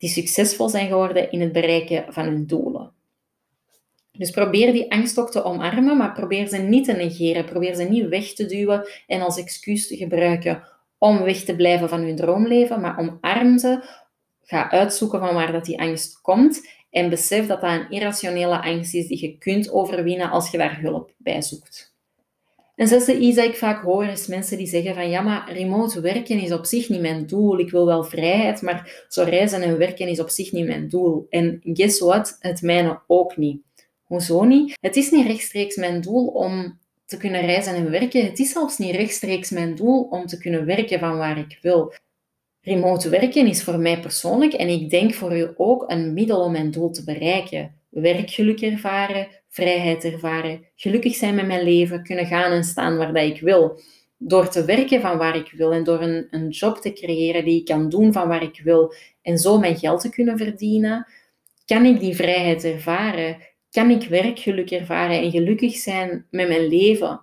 die 0.02 0.10
succesvol 0.10 0.68
zijn 0.68 0.88
geworden 0.88 1.30
in 1.30 1.40
het 1.40 1.52
bereiken 1.52 2.12
van 2.12 2.24
hun 2.24 2.46
doelen. 2.46 2.92
Dus 4.12 4.30
probeer 4.30 4.72
die 4.72 4.92
angst 4.92 5.18
ook 5.18 5.30
te 5.30 5.44
omarmen, 5.44 5.96
maar 5.96 6.12
probeer 6.12 6.48
ze 6.48 6.56
niet 6.56 6.84
te 6.84 6.92
negeren. 6.92 7.44
Probeer 7.44 7.74
ze 7.74 7.82
niet 7.82 8.08
weg 8.08 8.32
te 8.32 8.46
duwen 8.46 8.88
en 9.06 9.20
als 9.20 9.38
excuus 9.38 9.88
te 9.88 9.96
gebruiken 9.96 10.68
om 10.98 11.22
weg 11.22 11.36
te 11.36 11.56
blijven 11.56 11.88
van 11.88 12.06
je 12.06 12.14
droomleven, 12.14 12.80
maar 12.80 12.98
omarm 12.98 13.58
ze. 13.58 13.84
Ga 14.42 14.70
uitzoeken 14.70 15.18
van 15.18 15.34
waar 15.34 15.52
dat 15.52 15.64
die 15.64 15.80
angst 15.80 16.20
komt 16.20 16.68
en 16.90 17.10
besef 17.10 17.46
dat 17.46 17.60
dat 17.60 17.70
een 17.70 17.90
irrationele 17.90 18.62
angst 18.62 18.94
is 18.94 19.06
die 19.06 19.20
je 19.20 19.38
kunt 19.38 19.70
overwinnen 19.70 20.30
als 20.30 20.50
je 20.50 20.58
daar 20.58 20.80
hulp 20.80 21.12
bij 21.16 21.42
zoekt. 21.42 21.91
Een 22.76 22.88
zesde 22.88 23.18
iets 23.18 23.36
dat 23.36 23.44
ik 23.44 23.56
vaak 23.56 23.82
hoor 23.82 24.04
is 24.04 24.26
mensen 24.26 24.56
die 24.56 24.66
zeggen 24.66 24.94
van 24.94 25.10
ja, 25.10 25.20
maar 25.20 25.52
remote 25.52 26.00
werken 26.00 26.40
is 26.40 26.52
op 26.52 26.64
zich 26.64 26.88
niet 26.88 27.00
mijn 27.00 27.26
doel. 27.26 27.58
Ik 27.58 27.70
wil 27.70 27.86
wel 27.86 28.04
vrijheid, 28.04 28.62
maar 28.62 29.04
zo 29.08 29.22
reizen 29.22 29.62
en 29.62 29.78
werken 29.78 30.08
is 30.08 30.20
op 30.20 30.28
zich 30.28 30.52
niet 30.52 30.66
mijn 30.66 30.88
doel. 30.88 31.26
En 31.30 31.60
guess 31.62 32.00
what? 32.00 32.36
Het 32.38 32.62
mijne 32.62 33.00
ook 33.06 33.36
niet. 33.36 33.62
Hoezo 34.02 34.44
niet? 34.44 34.76
Het 34.80 34.96
is 34.96 35.10
niet 35.10 35.26
rechtstreeks 35.26 35.76
mijn 35.76 36.00
doel 36.00 36.26
om 36.26 36.78
te 37.06 37.16
kunnen 37.16 37.40
reizen 37.40 37.74
en 37.74 37.90
werken. 37.90 38.24
Het 38.24 38.38
is 38.38 38.52
zelfs 38.52 38.78
niet 38.78 38.94
rechtstreeks 38.94 39.50
mijn 39.50 39.74
doel 39.74 40.02
om 40.02 40.26
te 40.26 40.38
kunnen 40.38 40.64
werken 40.64 40.98
van 40.98 41.16
waar 41.16 41.38
ik 41.38 41.58
wil. 41.62 41.94
Remote 42.60 43.08
werken 43.08 43.46
is 43.46 43.62
voor 43.62 43.78
mij 43.78 44.00
persoonlijk 44.00 44.52
en 44.52 44.68
ik 44.68 44.90
denk 44.90 45.14
voor 45.14 45.36
u 45.36 45.48
ook 45.56 45.84
een 45.86 46.12
middel 46.12 46.40
om 46.40 46.52
mijn 46.52 46.70
doel 46.70 46.90
te 46.90 47.04
bereiken. 47.04 47.74
Werkgeluk 47.88 48.60
ervaren, 48.60 49.28
vrijheid 49.52 50.04
ervaren, 50.04 50.66
gelukkig 50.76 51.14
zijn 51.14 51.34
met 51.34 51.46
mijn 51.46 51.62
leven, 51.62 52.02
kunnen 52.02 52.26
gaan 52.26 52.52
en 52.52 52.64
staan 52.64 52.96
waar 52.96 53.12
dat 53.12 53.22
ik 53.22 53.40
wil. 53.40 53.80
Door 54.18 54.48
te 54.48 54.64
werken 54.64 55.00
van 55.00 55.18
waar 55.18 55.36
ik 55.36 55.52
wil 55.52 55.72
en 55.72 55.84
door 55.84 56.00
een, 56.00 56.26
een 56.30 56.48
job 56.48 56.76
te 56.76 56.92
creëren 56.92 57.44
die 57.44 57.58
ik 57.60 57.64
kan 57.64 57.88
doen 57.88 58.12
van 58.12 58.28
waar 58.28 58.42
ik 58.42 58.60
wil 58.64 58.94
en 59.22 59.38
zo 59.38 59.58
mijn 59.58 59.76
geld 59.76 60.00
te 60.00 60.10
kunnen 60.10 60.38
verdienen, 60.38 61.06
kan 61.64 61.84
ik 61.84 62.00
die 62.00 62.16
vrijheid 62.16 62.64
ervaren, 62.64 63.36
kan 63.70 63.90
ik 63.90 64.08
werkgeluk 64.08 64.70
ervaren 64.70 65.20
en 65.20 65.30
gelukkig 65.30 65.76
zijn 65.76 66.26
met 66.30 66.48
mijn 66.48 66.66
leven. 66.66 67.20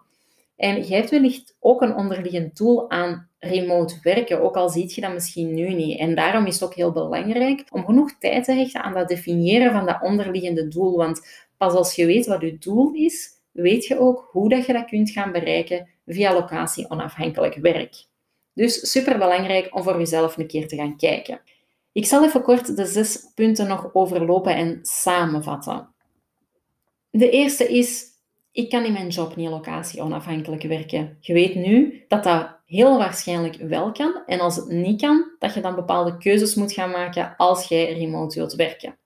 En 0.56 0.88
je 0.88 0.96
hebt 0.96 1.10
wellicht 1.10 1.56
ook 1.60 1.82
een 1.82 1.96
onderliggend 1.96 2.58
doel 2.58 2.90
aan 2.90 3.30
remote 3.40 4.00
werken, 4.02 4.42
ook 4.42 4.56
al 4.56 4.70
ziet 4.70 4.96
je 4.96 5.02
dat 5.02 5.14
misschien 5.14 5.54
nu 5.54 5.74
niet. 5.74 6.00
En 6.00 6.16
daarom 6.16 6.46
is 6.46 6.54
het 6.54 6.64
ook 6.64 6.76
heel 6.76 6.92
belangrijk 6.92 7.64
om 7.70 7.86
genoeg 7.86 8.18
tijd 8.20 8.44
te 8.44 8.52
hechten 8.52 8.84
aan 8.84 8.94
dat 8.94 9.08
definiëren 9.08 9.72
van 9.72 9.86
dat 9.86 10.02
onderliggende 10.02 10.68
doel. 10.68 10.98
Want 10.98 11.48
pas 11.60 11.74
als 11.74 11.96
je 11.96 12.06
weet 12.06 12.26
wat 12.26 12.42
je 12.42 12.58
doel 12.58 12.94
is, 12.94 13.30
weet 13.52 13.86
je 13.86 14.00
ook 14.00 14.30
hoe 14.32 14.50
dat 14.50 14.66
je 14.66 14.74
dat 14.74 14.86
kunt 14.86 15.10
gaan 15.10 15.32
bereiken 15.32 15.90
via 16.06 16.34
locatie-onafhankelijk 16.34 17.56
werk. 17.56 18.06
Dus 18.54 18.92
super 18.92 19.18
belangrijk 19.18 19.76
om 19.76 19.84
voor 19.84 19.98
jezelf 19.98 20.38
een 20.38 20.48
keer 20.48 20.68
te 20.68 20.76
gaan 20.76 20.98
kijken. 20.98 21.42
Ik 21.92 22.06
zal 22.06 22.24
even 22.24 22.42
kort 22.42 22.76
de 22.76 22.86
zes 22.86 23.32
punten 23.36 23.68
nog 23.68 23.90
overlopen 23.94 24.56
en 24.56 24.80
samenvatten. 24.82 25.90
De 27.10 27.30
eerste 27.30 27.68
is 27.68 28.06
ik 28.52 28.70
kan 28.70 28.84
in 28.84 28.94
mijn 28.94 29.08
job 29.08 29.36
niet 29.36 29.50
locatie 29.50 30.02
onafhankelijk 30.02 30.64
werken. 30.64 31.18
Je 31.20 31.34
weet 31.34 31.56
nu 31.56 32.04
dat 32.08 32.24
dat 32.24 32.58
heel 32.66 32.98
waarschijnlijk 32.98 33.56
wel 33.56 33.92
kan. 33.92 34.22
En 34.26 34.40
als 34.40 34.56
het 34.56 34.68
niet 34.68 35.02
kan, 35.02 35.32
dat 35.40 35.54
je 35.54 35.62
dan 35.62 35.76
bepaalde 35.76 36.18
keuzes 36.18 36.56
moet 36.56 36.72
gaan 36.72 36.90
maken 36.90 37.34
als 37.38 37.68
jij 37.68 37.94
remote 37.94 38.40
wilt 38.40 38.54
werken. 38.54 38.98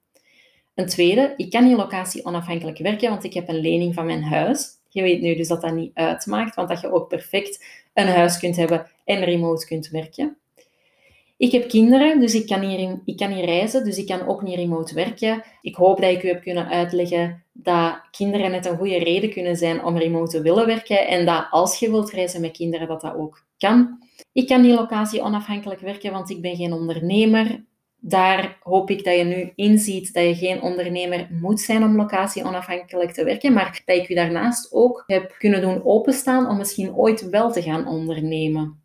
Een 0.75 0.87
tweede, 0.87 1.33
ik 1.37 1.51
kan 1.51 1.63
niet 1.63 1.77
locatie 1.77 2.25
onafhankelijk 2.25 2.77
werken, 2.77 3.09
want 3.09 3.23
ik 3.23 3.33
heb 3.33 3.49
een 3.49 3.59
lening 3.59 3.93
van 3.93 4.05
mijn 4.05 4.23
huis. 4.23 4.67
Je 4.89 5.01
weet 5.01 5.21
nu 5.21 5.35
dus 5.35 5.47
dat 5.47 5.61
dat 5.61 5.73
niet 5.73 5.91
uitmaakt, 5.93 6.55
want 6.55 6.69
dat 6.69 6.81
je 6.81 6.91
ook 6.91 7.07
perfect 7.07 7.65
een 7.93 8.07
huis 8.07 8.39
kunt 8.39 8.55
hebben 8.55 8.87
en 9.05 9.23
remote 9.23 9.65
kunt 9.65 9.89
werken. 9.89 10.37
Ik 11.37 11.51
heb 11.51 11.67
kinderen, 11.67 12.19
dus 12.19 12.35
ik 12.35 12.47
kan, 12.47 12.61
hier, 12.61 12.99
ik 13.05 13.17
kan 13.17 13.31
hier 13.31 13.45
reizen, 13.45 13.85
dus 13.85 13.97
ik 13.97 14.07
kan 14.07 14.27
ook 14.27 14.41
niet 14.41 14.55
remote 14.55 14.95
werken. 14.95 15.43
Ik 15.61 15.75
hoop 15.75 16.01
dat 16.01 16.11
ik 16.11 16.23
u 16.23 16.27
heb 16.27 16.41
kunnen 16.41 16.67
uitleggen 16.67 17.43
dat 17.53 18.01
kinderen 18.11 18.51
net 18.51 18.65
een 18.65 18.77
goede 18.77 18.97
reden 18.97 19.29
kunnen 19.29 19.55
zijn 19.55 19.83
om 19.83 19.97
remote 19.97 20.31
te 20.31 20.41
willen 20.41 20.65
werken 20.65 21.07
en 21.07 21.25
dat 21.25 21.47
als 21.49 21.79
je 21.79 21.89
wilt 21.89 22.11
reizen 22.11 22.41
met 22.41 22.51
kinderen, 22.51 22.87
dat 22.87 23.01
dat 23.01 23.15
ook 23.15 23.45
kan. 23.57 24.03
Ik 24.31 24.47
kan 24.47 24.61
die 24.61 24.73
locatie 24.73 25.21
onafhankelijk 25.21 25.81
werken, 25.81 26.11
want 26.11 26.29
ik 26.29 26.41
ben 26.41 26.55
geen 26.55 26.73
ondernemer. 26.73 27.63
Daar 28.05 28.57
hoop 28.61 28.89
ik 28.89 29.03
dat 29.03 29.17
je 29.17 29.23
nu 29.23 29.51
inziet 29.55 30.13
dat 30.13 30.23
je 30.23 30.35
geen 30.35 30.61
ondernemer 30.61 31.27
moet 31.31 31.61
zijn 31.61 31.83
om 31.83 31.95
locatie 31.95 32.43
onafhankelijk 32.43 33.11
te 33.11 33.23
werken, 33.23 33.53
maar 33.53 33.81
dat 33.85 33.97
ik 33.97 34.09
u 34.09 34.13
daarnaast 34.13 34.71
ook 34.71 35.03
heb 35.07 35.35
kunnen 35.37 35.61
doen 35.61 35.85
openstaan 35.85 36.49
om 36.49 36.57
misschien 36.57 36.95
ooit 36.95 37.29
wel 37.29 37.51
te 37.51 37.61
gaan 37.61 37.87
ondernemen. 37.87 38.83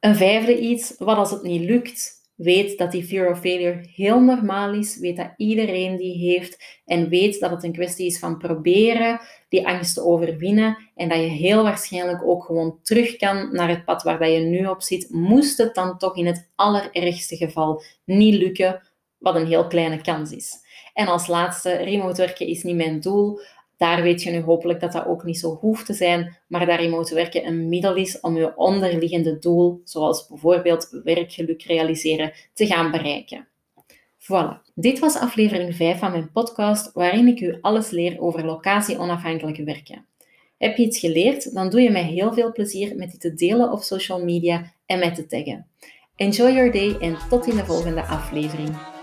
Een 0.00 0.16
vijfde 0.16 0.58
iets, 0.58 0.94
wat 0.98 1.16
als 1.16 1.30
het 1.30 1.42
niet 1.42 1.62
lukt? 1.62 2.17
Weet 2.38 2.78
dat 2.78 2.90
die 2.90 3.04
fear 3.04 3.30
of 3.30 3.38
failure 3.38 3.84
heel 3.94 4.20
normaal 4.20 4.72
is. 4.74 4.98
Weet 4.98 5.16
dat 5.16 5.32
iedereen 5.36 5.96
die 5.96 6.30
heeft. 6.30 6.80
En 6.84 7.08
weet 7.08 7.40
dat 7.40 7.50
het 7.50 7.64
een 7.64 7.72
kwestie 7.72 8.06
is 8.06 8.18
van 8.18 8.38
proberen 8.38 9.20
die 9.48 9.66
angst 9.66 9.94
te 9.94 10.04
overwinnen. 10.04 10.78
En 10.94 11.08
dat 11.08 11.18
je 11.18 11.26
heel 11.26 11.62
waarschijnlijk 11.62 12.22
ook 12.22 12.44
gewoon 12.44 12.78
terug 12.82 13.16
kan 13.16 13.52
naar 13.52 13.68
het 13.68 13.84
pad 13.84 14.02
waar 14.02 14.18
dat 14.18 14.32
je 14.32 14.38
nu 14.38 14.66
op 14.66 14.82
zit. 14.82 15.10
Moest 15.10 15.58
het 15.58 15.74
dan 15.74 15.98
toch 15.98 16.16
in 16.16 16.26
het 16.26 16.50
allerergste 16.54 17.36
geval 17.36 17.82
niet 18.04 18.34
lukken, 18.34 18.82
wat 19.18 19.34
een 19.34 19.46
heel 19.46 19.66
kleine 19.66 20.00
kans 20.00 20.32
is. 20.32 20.52
En 20.94 21.06
als 21.06 21.26
laatste, 21.26 21.72
remote 21.72 22.22
werken 22.22 22.46
is 22.46 22.62
niet 22.62 22.76
mijn 22.76 23.00
doel. 23.00 23.40
Daar 23.78 24.02
weet 24.02 24.22
je 24.22 24.30
nu 24.30 24.40
hopelijk 24.40 24.80
dat 24.80 24.92
dat 24.92 25.06
ook 25.06 25.24
niet 25.24 25.38
zo 25.38 25.58
hoeft 25.60 25.86
te 25.86 25.94
zijn, 25.94 26.36
maar 26.46 26.66
dat 26.66 26.78
remote 26.78 27.14
werken 27.14 27.46
een 27.46 27.68
middel 27.68 27.94
is 27.94 28.20
om 28.20 28.36
je 28.36 28.56
onderliggende 28.56 29.38
doel, 29.38 29.80
zoals 29.84 30.26
bijvoorbeeld 30.26 31.00
werkgeluk 31.04 31.62
realiseren, 31.62 32.32
te 32.52 32.66
gaan 32.66 32.90
bereiken. 32.90 33.46
Voilà, 34.18 34.72
dit 34.74 34.98
was 34.98 35.16
aflevering 35.16 35.76
5 35.76 35.98
van 35.98 36.10
mijn 36.10 36.32
podcast, 36.32 36.92
waarin 36.92 37.26
ik 37.26 37.40
u 37.40 37.58
alles 37.60 37.90
leer 37.90 38.20
over 38.20 38.44
locatie-onafhankelijk 38.44 39.56
werken. 39.56 40.06
Heb 40.58 40.76
je 40.76 40.84
iets 40.84 40.98
geleerd, 40.98 41.54
dan 41.54 41.70
doe 41.70 41.80
je 41.80 41.90
mij 41.90 42.04
heel 42.04 42.32
veel 42.32 42.52
plezier 42.52 42.96
met 42.96 43.10
dit 43.10 43.20
te 43.20 43.34
delen 43.34 43.72
op 43.72 43.80
social 43.80 44.24
media 44.24 44.72
en 44.86 44.98
met 44.98 45.14
te 45.14 45.26
taggen. 45.26 45.66
Enjoy 46.16 46.52
your 46.52 46.72
day 46.72 46.96
en 47.00 47.16
tot 47.28 47.46
in 47.46 47.56
de 47.56 47.64
volgende 47.64 48.02
aflevering. 48.02 48.97